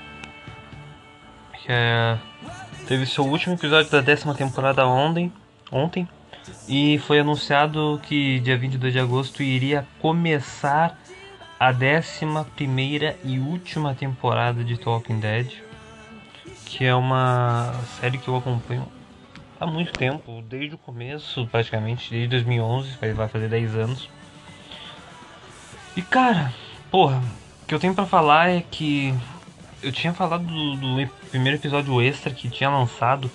Que 1.53 1.67
é... 1.69 2.17
teve 2.87 3.05
seu 3.05 3.27
último 3.27 3.57
episódio 3.57 3.91
da 3.91 4.01
décima 4.01 4.35
temporada 4.35 4.87
ontem, 4.87 5.31
ontem. 5.71 6.09
E 6.67 6.99
foi 7.01 7.19
anunciado 7.19 8.01
que 8.05 8.41
dia 8.41 8.57
22 8.57 8.95
de 8.95 8.99
agosto 8.99 9.43
iria 9.43 9.87
começar 10.01 10.99
a 11.61 11.73
décima 11.73 12.47
primeira 12.57 13.15
e 13.23 13.39
última 13.39 13.95
temporada 13.95 14.65
de 14.65 14.79
Talking 14.79 15.21
Dead, 15.21 15.53
que 16.65 16.87
é 16.87 16.95
uma 16.95 17.75
série 18.01 18.17
que 18.17 18.29
eu 18.29 18.37
acompanho 18.37 18.89
há 19.61 19.67
muito 19.67 19.93
tempo, 19.93 20.43
desde 20.49 20.75
o 20.75 20.79
começo, 20.79 21.47
praticamente, 21.49 22.11
desde 22.11 22.29
2011, 22.29 22.97
vai 23.15 23.29
fazer 23.29 23.51
10 23.51 23.75
anos. 23.75 24.18
E 25.99 26.03
cara, 26.03 26.55
porra, 26.93 27.21
o 27.61 27.67
que 27.67 27.75
eu 27.75 27.81
tenho 27.81 27.93
para 27.93 28.07
falar 28.07 28.51
é 28.51 28.61
que 28.61 29.13
eu 29.83 29.91
tinha 29.91 30.15
falado 30.15 30.45
do, 30.45 30.77
do, 30.77 31.11
primeiro 31.29 31.59
episódio 31.59 32.01
extra 32.01 32.33
que 32.33 32.49
tinha 32.49 32.71
lançado 32.71 33.29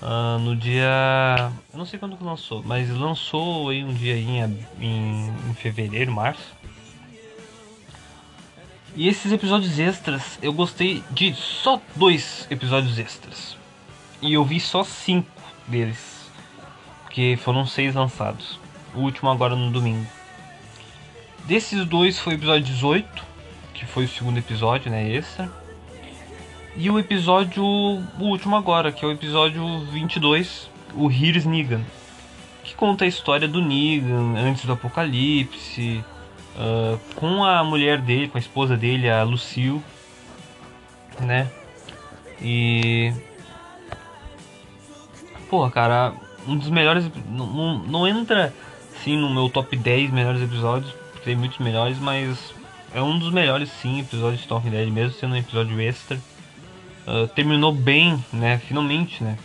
uh, 0.00 0.38
no 0.38 0.54
dia. 0.54 1.50
Eu 1.72 1.76
não 1.76 1.84
sei 1.84 1.98
quando 1.98 2.16
que 2.16 2.22
lançou, 2.22 2.62
mas 2.64 2.88
lançou 2.88 3.68
aí 3.68 3.82
um 3.82 3.92
dia 3.92 4.16
em, 4.16 4.38
em, 4.80 5.26
em 5.26 5.54
fevereiro, 5.54 6.12
março. 6.12 6.54
E 8.94 9.08
esses 9.08 9.32
episódios 9.32 9.76
extras, 9.80 10.38
eu 10.40 10.52
gostei 10.52 11.02
de 11.10 11.34
só 11.34 11.82
dois 11.96 12.46
episódios 12.48 12.96
extras. 12.96 13.56
E 14.22 14.34
eu 14.34 14.44
vi 14.44 14.60
só 14.60 14.84
cinco 14.84 15.42
deles. 15.66 16.30
Porque 17.02 17.36
foram 17.42 17.66
seis 17.66 17.92
lançados. 17.92 18.60
O 18.94 19.00
último 19.00 19.28
agora 19.28 19.56
no 19.56 19.72
domingo. 19.72 20.06
Desses 21.46 21.84
dois 21.84 22.18
foi 22.18 22.34
o 22.34 22.36
episódio 22.36 22.64
18, 22.64 23.24
que 23.74 23.84
foi 23.84 24.04
o 24.04 24.08
segundo 24.08 24.38
episódio, 24.38 24.90
né, 24.90 25.10
extra. 25.10 25.50
E 26.76 26.90
o 26.90 26.98
episódio, 26.98 27.62
o 27.62 28.02
último 28.20 28.56
agora, 28.56 28.90
que 28.90 29.04
é 29.04 29.08
o 29.08 29.12
episódio 29.12 29.80
22, 29.92 30.70
o 30.94 31.10
Here's 31.10 31.44
Negan. 31.44 31.82
Que 32.62 32.74
conta 32.74 33.04
a 33.04 33.08
história 33.08 33.46
do 33.46 33.60
Negan 33.60 34.36
antes 34.38 34.64
do 34.64 34.72
apocalipse, 34.72 36.02
uh, 36.56 36.98
com 37.14 37.44
a 37.44 37.62
mulher 37.62 38.00
dele, 38.00 38.28
com 38.28 38.38
a 38.38 38.40
esposa 38.40 38.76
dele, 38.76 39.08
a 39.08 39.22
Lucille, 39.22 39.82
né? 41.20 41.48
E. 42.40 43.12
Pô, 45.48 45.68
cara, 45.70 46.14
um 46.48 46.56
dos 46.56 46.70
melhores. 46.70 47.08
Não, 47.28 47.78
não 47.78 48.08
entra 48.08 48.52
sim 49.04 49.16
no 49.16 49.28
meu 49.32 49.48
top 49.48 49.76
10 49.76 50.10
melhores 50.10 50.42
episódios, 50.42 50.92
tem 51.24 51.34
muitos 51.34 51.58
melhores, 51.58 51.98
mas 51.98 52.54
é 52.92 53.00
um 53.00 53.18
dos 53.18 53.32
melhores 53.32 53.70
sim 53.70 54.00
episódios 54.00 54.42
de 54.42 54.48
Talking 54.48 54.70
Dead, 54.70 54.88
mesmo 54.90 55.18
sendo 55.18 55.34
um 55.34 55.38
episódio 55.38 55.80
extra. 55.80 56.20
Uh, 57.06 57.26
terminou 57.28 57.72
bem, 57.72 58.22
né? 58.32 58.58
Finalmente, 58.58 59.24
né? 59.24 59.38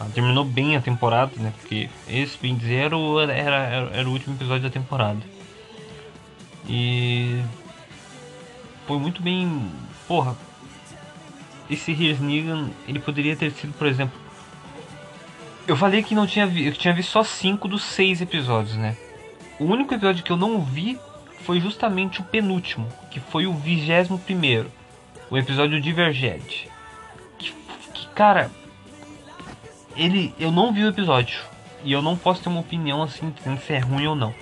Uh, 0.00 0.08
terminou 0.10 0.44
bem 0.44 0.76
a 0.76 0.80
temporada, 0.80 1.32
né? 1.36 1.52
Porque 1.58 1.90
esse, 2.08 2.38
bem 2.38 2.54
dizer, 2.54 2.92
era, 2.92 3.32
era, 3.32 3.90
era 3.92 4.08
o 4.08 4.12
último 4.12 4.36
episódio 4.36 4.62
da 4.62 4.70
temporada. 4.70 5.20
E 6.68 7.42
foi 8.86 8.98
muito 8.98 9.20
bem. 9.20 9.70
Porra, 10.06 10.36
esse 11.68 11.92
Here's 11.92 12.20
Negan, 12.20 12.70
ele 12.86 13.00
poderia 13.00 13.36
ter 13.36 13.50
sido, 13.52 13.72
por 13.74 13.86
exemplo. 13.86 14.18
Eu 15.66 15.76
falei 15.76 16.02
que 16.02 16.14
não 16.14 16.26
tinha 16.26 16.46
vi, 16.46 16.66
eu 16.66 16.72
tinha 16.72 16.94
visto 16.94 17.10
só 17.10 17.24
5 17.24 17.66
dos 17.66 17.82
6 17.82 18.20
episódios, 18.20 18.76
né? 18.76 18.96
O 19.58 19.64
único 19.64 19.92
episódio 19.92 20.22
que 20.22 20.30
eu 20.30 20.36
não 20.36 20.60
vi 20.60 20.98
foi 21.42 21.60
justamente 21.60 22.20
o 22.20 22.24
penúltimo, 22.24 22.88
que 23.10 23.20
foi 23.20 23.46
o 23.46 23.54
vigésimo 23.54 24.18
primeiro, 24.18 24.70
o 25.30 25.36
episódio 25.36 25.80
Divergente. 25.80 26.68
Que, 27.38 27.52
que, 27.92 28.08
cara, 28.08 28.50
ele, 29.96 30.34
eu 30.38 30.50
não 30.50 30.72
vi 30.72 30.84
o 30.84 30.88
episódio 30.88 31.40
e 31.84 31.92
eu 31.92 32.02
não 32.02 32.16
posso 32.16 32.42
ter 32.42 32.48
uma 32.48 32.60
opinião 32.60 33.02
assim 33.02 33.32
se 33.64 33.72
é 33.72 33.78
ruim 33.78 34.06
ou 34.06 34.16
não. 34.16 34.34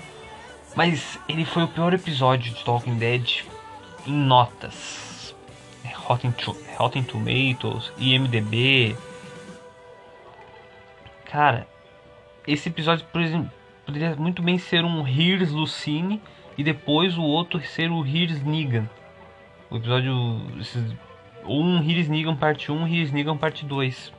Mas 0.74 1.18
ele 1.28 1.44
foi 1.44 1.62
o 1.62 1.68
pior 1.68 1.94
episódio 1.94 2.52
de 2.52 2.64
Talking 2.64 2.96
Dead 2.96 3.44
em 4.06 4.12
notas. 4.12 5.34
Rotten, 6.04 6.34
Rotten 6.76 7.02
Tomatoes, 7.02 7.92
IMDB. 7.98 8.96
Cara, 11.24 11.66
esse 12.46 12.68
episódio, 12.68 13.06
por 13.06 13.20
exemplo, 13.20 13.50
poderia 13.86 14.14
muito 14.16 14.42
bem 14.42 14.58
ser 14.58 14.84
um 14.84 15.06
Here's 15.06 15.50
Lucine 15.50 16.20
e 16.56 16.62
depois 16.62 17.16
o 17.16 17.22
outro 17.22 17.60
ser 17.60 17.90
o 17.90 18.04
Here's 18.06 18.42
Negan. 18.42 18.88
O 19.70 19.76
episódio. 19.76 20.14
Ou 21.44 21.62
um 21.62 21.82
Here's 21.82 22.08
Negan 22.08 22.36
parte 22.36 22.70
1 22.70 22.88
e 22.88 22.96
Here's 22.96 23.12
Negan 23.12 23.36
parte 23.36 23.64
2. 23.64 24.12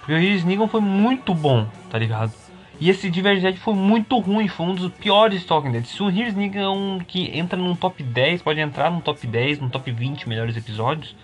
Porque 0.00 0.12
o 0.12 0.18
Here's 0.18 0.44
Negan 0.44 0.66
foi 0.66 0.80
muito 0.80 1.34
bom, 1.34 1.66
tá 1.88 1.98
ligado? 1.98 2.32
E 2.80 2.88
esse 2.88 3.10
Divergente 3.10 3.58
foi 3.58 3.74
muito 3.74 4.18
ruim, 4.18 4.48
foi 4.48 4.66
um 4.66 4.74
dos 4.74 4.90
piores 4.92 5.44
Talking 5.44 5.70
Dead. 5.70 5.84
Se 5.84 6.02
o 6.02 6.08
Here's 6.08 6.34
Negan 6.34 6.60
é 6.60 6.68
um 6.68 6.98
que 6.98 7.36
entra 7.36 7.58
num 7.58 7.76
top 7.76 8.02
10, 8.02 8.42
pode 8.42 8.58
entrar 8.58 8.90
num 8.90 9.00
top 9.00 9.26
10, 9.26 9.60
num 9.60 9.68
top 9.68 9.92
20 9.92 10.28
melhores 10.28 10.56
episódios. 10.56 11.14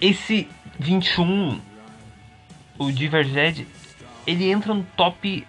Esse 0.00 0.48
21, 0.78 1.60
o 2.78 2.90
Divergente, 2.90 3.66
ele 4.26 4.50
entra 4.50 4.74
no 4.74 4.82
top 4.96 5.46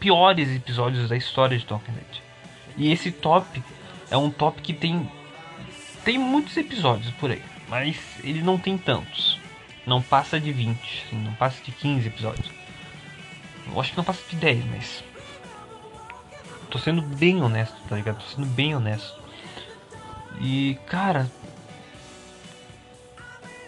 piores 0.00 0.54
episódios 0.54 1.08
da 1.08 1.16
história 1.16 1.56
de 1.56 1.64
Talking 1.64 1.92
Dead. 1.92 2.29
E 2.76 2.92
esse 2.92 3.10
top 3.10 3.62
é 4.10 4.16
um 4.16 4.30
top 4.30 4.60
que 4.62 4.72
tem 4.72 5.08
tem 6.04 6.18
muitos 6.18 6.56
episódios 6.56 7.12
por 7.14 7.30
aí, 7.30 7.42
mas 7.68 7.96
ele 8.24 8.42
não 8.42 8.58
tem 8.58 8.78
tantos. 8.78 9.38
Não 9.86 10.00
passa 10.00 10.40
de 10.40 10.52
20, 10.52 11.04
assim, 11.06 11.16
não 11.16 11.34
passa 11.34 11.62
de 11.62 11.72
15 11.72 12.08
episódios. 12.08 12.50
Eu 13.66 13.80
acho 13.80 13.90
que 13.90 13.96
não 13.96 14.04
passa 14.04 14.22
de 14.28 14.36
10, 14.36 14.64
mas. 14.66 15.04
Tô 16.70 16.78
sendo 16.78 17.02
bem 17.02 17.42
honesto, 17.42 17.76
tá 17.88 17.96
ligado? 17.96 18.18
Tô 18.18 18.36
sendo 18.36 18.46
bem 18.46 18.74
honesto. 18.74 19.20
E, 20.40 20.78
cara. 20.86 21.30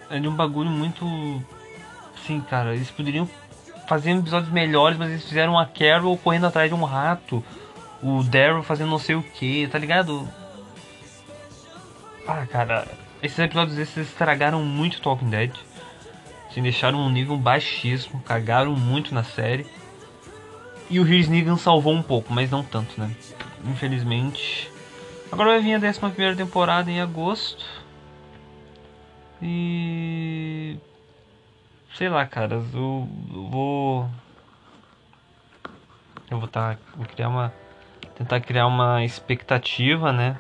É 0.09 0.19
de 0.19 0.29
um 0.29 0.35
bagulho 0.35 0.71
muito. 0.71 1.05
Sim, 2.27 2.41
cara. 2.41 2.75
Eles 2.75 2.91
poderiam 2.91 3.29
fazer 3.89 4.13
episódios 4.13 4.53
melhores, 4.53 4.97
mas 4.97 5.11
eles 5.11 5.25
fizeram 5.25 5.59
a 5.59 5.67
Carol 5.67 6.17
correndo 6.17 6.47
atrás 6.47 6.69
de 6.69 6.75
um 6.75 6.85
rato. 6.85 7.45
O 8.03 8.23
Daryl 8.23 8.63
fazendo 8.63 8.91
não 8.91 8.99
sei 8.99 9.15
o 9.15 9.23
que, 9.23 9.69
tá 9.69 9.79
ligado? 9.79 10.29
Ah, 12.27 12.47
cara. 12.47 12.87
Esses 13.23 13.39
episódios 13.39 13.79
esses 13.79 14.09
estragaram 14.09 14.65
muito 14.65 15.01
Talking 15.01 15.31
Dead. 15.31 15.53
Assim, 16.49 16.63
deixaram 16.63 16.99
um 16.99 17.09
nível 17.09 17.37
baixíssimo, 17.37 18.21
cagaram 18.23 18.75
muito 18.75 19.15
na 19.15 19.23
série. 19.23 19.67
E 20.91 21.01
o 21.01 21.07
Here's 21.07 21.29
Negan 21.29 21.57
salvou 21.57 21.95
um 21.95 22.03
pouco, 22.03 22.33
mas 22.33 22.51
não 22.51 22.63
tanto, 22.63 23.01
né? 23.01 23.11
Infelizmente. 23.65 24.71
Agora 25.31 25.53
vai 25.53 25.61
vir 25.61 25.75
a 25.75 25.79
11 25.79 26.37
temporada 26.37 26.91
em 26.91 27.01
agosto. 27.01 27.65
E. 29.41 30.77
Sei 31.97 32.09
lá, 32.09 32.27
cara. 32.27 32.57
Eu, 32.57 33.09
eu 33.35 33.49
vou. 33.49 34.11
Eu 36.31 36.39
vou, 36.39 36.49
tá, 36.49 36.77
vou 36.95 37.07
criar 37.07 37.31
uma. 37.31 37.53
Tentar 38.17 38.41
criar 38.41 38.67
uma 38.67 39.05
expectativa, 39.05 40.13
né? 40.13 40.39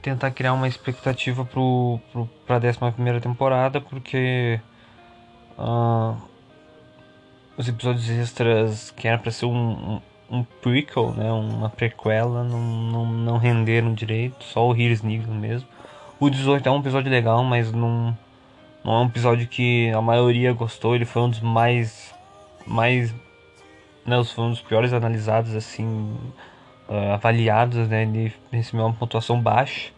Tentar 0.00 0.30
criar 0.30 0.52
uma 0.52 0.68
expectativa 0.68 1.44
pro, 1.44 2.00
pro, 2.12 2.26
pra 2.46 2.56
11 2.56 3.20
temporada, 3.20 3.80
porque. 3.80 4.60
Uh, 5.58 6.16
os 7.58 7.68
episódios 7.68 8.08
extras 8.08 8.92
que 8.92 9.08
era 9.08 9.18
para 9.18 9.32
ser 9.32 9.46
um, 9.46 9.50
um, 9.50 10.00
um, 10.30 10.44
prequel, 10.44 11.10
né, 11.10 11.30
uma 11.32 11.68
prequela, 11.68 12.44
não, 12.44 12.60
não, 12.60 13.06
não 13.06 13.36
renderam 13.36 13.92
direito, 13.92 14.44
só 14.44 14.68
o 14.68 14.74
Here's 14.74 15.02
Negan 15.02 15.34
mesmo. 15.34 15.68
O 16.20 16.30
18 16.30 16.68
é 16.68 16.72
um 16.72 16.78
episódio 16.78 17.10
legal, 17.10 17.42
mas 17.42 17.72
não, 17.72 18.16
não 18.84 18.94
é 18.94 18.98
um 19.00 19.06
episódio 19.06 19.48
que 19.48 19.90
a 19.90 20.00
maioria 20.00 20.52
gostou, 20.52 20.94
ele 20.94 21.04
foi 21.04 21.22
um 21.22 21.30
dos 21.30 21.40
mais. 21.40 22.14
mais. 22.64 23.12
Né, 24.06 24.22
foi 24.24 24.44
um 24.44 24.50
dos 24.50 24.60
piores 24.60 24.92
analisados, 24.92 25.54
assim, 25.54 26.16
uh, 26.88 27.12
avaliados, 27.12 27.88
né, 27.88 28.02
ele 28.02 28.34
recebeu 28.50 28.86
uma 28.86 28.94
pontuação 28.94 29.40
baixa. 29.40 29.90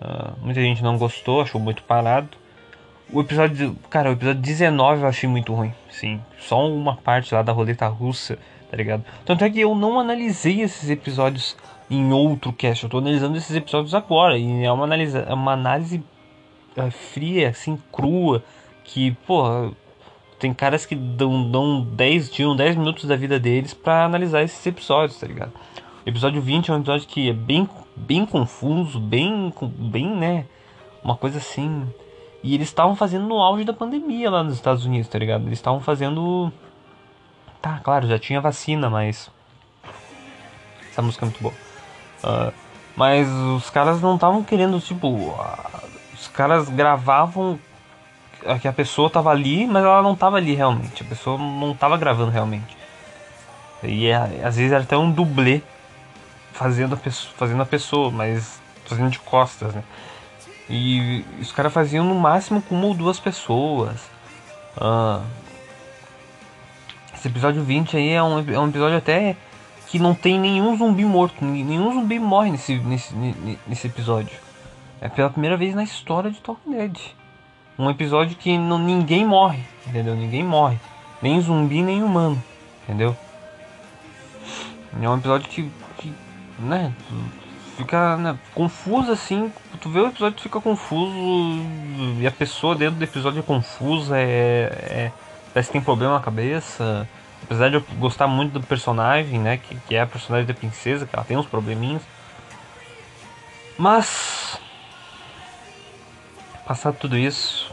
Uh, 0.00 0.32
muita 0.42 0.60
gente 0.60 0.82
não 0.82 0.98
gostou, 0.98 1.40
achou 1.40 1.60
muito 1.60 1.82
parado. 1.82 2.28
O 3.10 3.20
episódio. 3.20 3.76
Cara, 3.88 4.10
o 4.10 4.12
episódio 4.12 4.40
19 4.42 5.02
eu 5.02 5.08
achei 5.08 5.28
muito 5.28 5.54
ruim. 5.54 5.72
Sim. 5.90 6.20
Só 6.40 6.68
uma 6.68 6.96
parte 6.96 7.32
lá 7.32 7.42
da 7.42 7.52
roleta 7.52 7.86
russa, 7.86 8.36
tá 8.70 8.76
ligado? 8.76 9.04
Tanto 9.24 9.44
é 9.44 9.50
que 9.50 9.60
eu 9.60 9.74
não 9.74 10.00
analisei 10.00 10.60
esses 10.60 10.90
episódios 10.90 11.56
em 11.88 12.12
outro 12.12 12.52
cast. 12.52 12.82
Eu 12.82 12.90
tô 12.90 12.98
analisando 12.98 13.36
esses 13.36 13.54
episódios 13.54 13.94
agora. 13.94 14.36
E 14.36 14.64
é 14.64 14.72
uma 14.72 14.84
análise, 14.84 15.16
é 15.16 15.32
uma 15.32 15.52
análise 15.52 16.02
é, 16.76 16.90
fria, 16.90 17.50
assim, 17.50 17.78
crua. 17.92 18.42
Que, 18.82 19.12
porra. 19.26 19.70
Tem 20.38 20.52
caras 20.52 20.84
que 20.84 20.94
dão, 20.94 21.50
dão 21.50 21.80
10 21.82 22.30
dias, 22.30 22.56
10 22.56 22.76
minutos 22.76 23.04
da 23.06 23.16
vida 23.16 23.40
deles 23.40 23.72
para 23.72 24.04
analisar 24.04 24.42
esses 24.42 24.66
episódios, 24.66 25.18
tá 25.18 25.26
ligado? 25.26 25.52
Episódio 26.06 26.40
20 26.40 26.70
é 26.70 26.74
um 26.74 26.78
episódio 26.78 27.06
que 27.06 27.28
é 27.28 27.32
bem, 27.32 27.68
bem 27.96 28.24
confuso, 28.24 28.98
bem, 29.00 29.52
bem, 29.60 30.06
né? 30.16 30.46
Uma 31.02 31.16
coisa 31.16 31.38
assim 31.38 31.86
e 32.46 32.54
eles 32.54 32.68
estavam 32.68 32.94
fazendo 32.94 33.26
no 33.26 33.42
auge 33.42 33.64
da 33.64 33.72
pandemia 33.72 34.30
lá 34.30 34.44
nos 34.44 34.54
Estados 34.54 34.84
Unidos, 34.84 35.08
tá 35.08 35.18
ligado? 35.18 35.44
Eles 35.46 35.58
estavam 35.58 35.80
fazendo. 35.80 36.52
Tá, 37.60 37.80
claro, 37.82 38.06
já 38.06 38.20
tinha 38.20 38.40
vacina, 38.40 38.88
mas. 38.88 39.28
Essa 40.88 41.02
música 41.02 41.24
é 41.24 41.26
muito 41.26 41.42
boa. 41.42 41.54
Uh, 42.22 42.52
Mas 42.94 43.28
os 43.28 43.68
caras 43.68 44.00
não 44.00 44.14
estavam 44.14 44.44
querendo, 44.44 44.80
tipo. 44.80 45.34
ah, 45.40 45.82
Os 46.14 46.28
caras 46.28 46.68
gravavam 46.68 47.58
que 48.60 48.68
a 48.68 48.72
pessoa 48.72 49.10
tava 49.10 49.30
ali, 49.30 49.66
mas 49.66 49.82
ela 49.82 50.00
não 50.00 50.14
tava 50.14 50.36
ali 50.36 50.54
realmente. 50.54 51.02
A 51.02 51.06
pessoa 51.06 51.36
não 51.36 51.74
tava 51.74 51.96
gravando 51.96 52.30
realmente. 52.30 52.76
E 53.82 54.06
é- 54.06 54.40
às 54.44 54.56
vezes 54.56 54.70
era 54.70 54.84
até 54.84 54.96
um 54.96 55.10
dublê 55.10 55.62
fazendo 56.56 56.94
a 56.94 56.96
pessoa, 56.96 57.34
fazendo 57.36 57.62
a 57.62 57.66
pessoa 57.66 58.10
mas 58.10 58.60
fazendo 58.86 59.10
de 59.10 59.18
costas, 59.18 59.74
né? 59.74 59.84
E 60.68 61.24
os 61.40 61.52
caras 61.52 61.72
faziam 61.72 62.04
no 62.04 62.14
máximo 62.14 62.60
com 62.62 62.74
uma 62.74 62.86
ou 62.86 62.94
duas 62.94 63.20
pessoas. 63.20 64.00
Ah, 64.76 65.22
esse 67.14 67.28
episódio 67.28 67.62
20 67.62 67.96
aí 67.96 68.10
é 68.10 68.22
um, 68.22 68.38
é 68.38 68.58
um 68.58 68.68
episódio 68.68 68.96
até 68.96 69.36
que 69.86 69.98
não 69.98 70.14
tem 70.14 70.40
nenhum 70.40 70.76
zumbi 70.76 71.04
morto. 71.04 71.44
Nenhum 71.44 71.92
zumbi 71.92 72.18
morre 72.18 72.50
nesse, 72.50 72.76
nesse, 72.78 73.14
nesse 73.66 73.86
episódio. 73.86 74.36
É 75.00 75.08
pela 75.08 75.30
primeira 75.30 75.56
vez 75.56 75.74
na 75.74 75.84
história 75.84 76.30
de 76.30 76.40
Talking 76.40 76.72
Dead. 76.72 76.98
Um 77.78 77.90
episódio 77.90 78.36
que 78.36 78.56
não, 78.56 78.78
ninguém 78.78 79.24
morre, 79.24 79.62
entendeu? 79.86 80.16
Ninguém 80.16 80.42
morre. 80.42 80.78
Nem 81.22 81.40
zumbi, 81.40 81.82
nem 81.82 82.02
humano, 82.02 82.42
entendeu? 82.82 83.16
É 85.00 85.08
um 85.08 85.16
episódio 85.16 85.48
que 85.48 85.70
né, 86.58 86.92
fica 87.76 88.16
né, 88.16 88.38
assim. 89.12 89.52
Tu 89.80 89.90
vê 89.90 90.00
o 90.00 90.08
episódio, 90.08 90.40
fica 90.40 90.60
confuso. 90.60 91.62
E 92.20 92.26
a 92.26 92.30
pessoa 92.30 92.74
dentro 92.74 92.96
do 92.96 93.04
episódio 93.04 93.40
é 93.40 93.42
confusa, 93.42 94.18
é, 94.18 94.22
é, 94.22 95.12
parece 95.52 95.68
que 95.68 95.74
tem 95.74 95.82
problema 95.82 96.14
na 96.14 96.20
cabeça. 96.20 97.08
Apesar 97.42 97.68
de 97.68 97.76
eu 97.76 97.84
gostar 97.98 98.26
muito 98.26 98.58
do 98.58 98.66
personagem, 98.66 99.38
né, 99.38 99.58
que, 99.58 99.74
que 99.86 99.94
é 99.94 100.00
a 100.00 100.06
personagem 100.06 100.46
da 100.46 100.54
princesa, 100.54 101.06
que 101.06 101.14
ela 101.14 101.24
tem 101.24 101.36
uns 101.36 101.46
probleminhas. 101.46 102.02
Mas 103.78 104.58
passado 106.66 106.96
tudo 106.98 107.16
isso, 107.16 107.72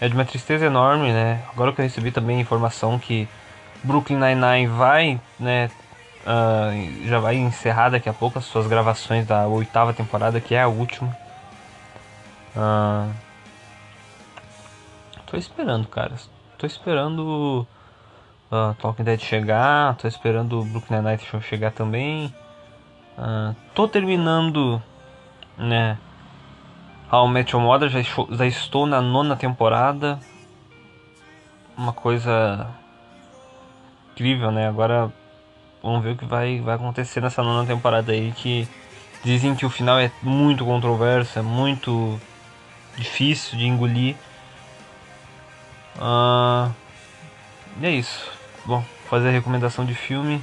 é 0.00 0.08
de 0.08 0.14
uma 0.14 0.24
tristeza 0.24 0.66
enorme, 0.66 1.12
né? 1.12 1.40
Agora 1.52 1.72
que 1.72 1.80
eu 1.80 1.84
recebi 1.84 2.10
também 2.10 2.38
a 2.38 2.40
informação 2.40 2.98
que 2.98 3.28
Brooklyn 3.84 4.18
Nine-Nine 4.18 4.66
vai, 4.66 5.20
né? 5.38 5.70
Ah, 6.30 6.72
já 7.06 7.18
vai 7.18 7.36
encerrar 7.36 7.88
daqui 7.88 8.06
a 8.06 8.12
pouco 8.12 8.38
as 8.38 8.44
suas 8.44 8.66
gravações 8.66 9.26
da 9.26 9.46
oitava 9.46 9.94
temporada, 9.94 10.38
que 10.42 10.54
é 10.54 10.60
a 10.60 10.68
última. 10.68 11.16
Ah, 12.54 13.08
tô 15.24 15.38
esperando, 15.38 15.88
cara. 15.88 16.12
Tô 16.58 16.66
esperando 16.66 17.66
uh, 18.52 18.74
Talking 18.74 19.04
Dead 19.04 19.18
chegar, 19.18 19.96
tô 19.96 20.06
esperando 20.06 20.62
Brooklyn 20.64 20.98
Nine-Nine 20.98 21.42
chegar 21.42 21.72
também. 21.72 22.34
Ah, 23.16 23.54
tô 23.74 23.88
terminando, 23.88 24.82
né? 25.56 25.96
How 27.10 27.26
Met 27.26 27.54
Your 27.54 27.64
Mother, 27.64 27.88
já, 27.88 28.00
já 28.02 28.46
estou 28.46 28.84
na 28.84 29.00
nona 29.00 29.34
temporada. 29.34 30.20
Uma 31.74 31.94
coisa 31.94 32.68
incrível, 34.12 34.50
né? 34.50 34.68
Agora 34.68 35.10
vamos 35.88 36.04
ver 36.04 36.12
o 36.12 36.16
que 36.16 36.24
vai, 36.24 36.60
vai 36.60 36.74
acontecer 36.74 37.20
nessa 37.20 37.42
nona 37.42 37.66
temporada 37.66 38.12
aí. 38.12 38.32
Que 38.32 38.68
dizem 39.24 39.54
que 39.54 39.66
o 39.66 39.70
final 39.70 39.98
é 39.98 40.10
muito 40.22 40.64
controverso, 40.64 41.38
é 41.38 41.42
muito 41.42 42.20
difícil 42.96 43.58
de 43.58 43.66
engolir. 43.66 44.16
Ah, 46.00 46.70
e 47.80 47.86
é 47.86 47.90
isso. 47.90 48.30
Bom, 48.64 48.84
fazer 49.08 49.28
a 49.28 49.32
recomendação 49.32 49.84
de 49.84 49.94
filme. 49.94 50.42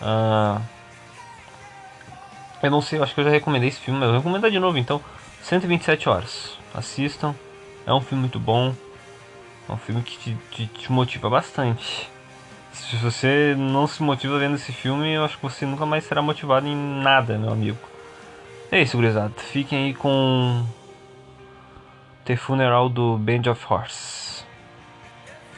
Ah, 0.00 0.60
eu 2.62 2.70
não 2.70 2.82
sei, 2.82 2.98
eu 2.98 3.02
acho 3.02 3.14
que 3.14 3.20
eu 3.20 3.24
já 3.24 3.30
recomendei 3.30 3.68
esse 3.68 3.80
filme, 3.80 3.98
mas 3.98 4.06
eu 4.08 4.12
vou 4.12 4.20
recomendar 4.20 4.50
de 4.50 4.58
novo 4.58 4.78
então. 4.78 5.00
127 5.42 6.08
horas. 6.08 6.58
Assistam. 6.74 7.34
É 7.86 7.92
um 7.92 8.00
filme 8.00 8.20
muito 8.20 8.38
bom. 8.38 8.74
É 9.68 9.72
um 9.72 9.76
filme 9.78 10.02
que 10.02 10.18
te, 10.18 10.38
te, 10.50 10.66
te 10.66 10.92
motiva 10.92 11.30
bastante. 11.30 12.08
Se 12.72 12.96
você 12.96 13.54
não 13.56 13.86
se 13.86 14.02
motiva 14.02 14.38
vendo 14.38 14.56
esse 14.56 14.72
filme, 14.72 15.12
eu 15.12 15.24
acho 15.24 15.36
que 15.36 15.42
você 15.42 15.66
nunca 15.66 15.86
mais 15.86 16.04
será 16.04 16.22
motivado 16.22 16.66
em 16.66 16.76
nada, 16.76 17.38
meu 17.38 17.50
amigo. 17.50 17.78
É 18.70 18.80
isso, 18.80 18.96
gurizada. 18.96 19.32
Fiquem 19.36 19.86
aí 19.86 19.94
com 19.94 20.64
The 22.24 22.36
Funeral 22.36 22.88
do 22.88 23.18
Band 23.18 23.50
of 23.50 23.64
Horse. 23.68 24.44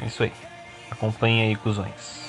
É 0.01 0.07
isso 0.07 0.23
aí. 0.23 0.33
Acompanhem 0.91 1.43
aí, 1.43 1.57
cuzões. 1.57 2.22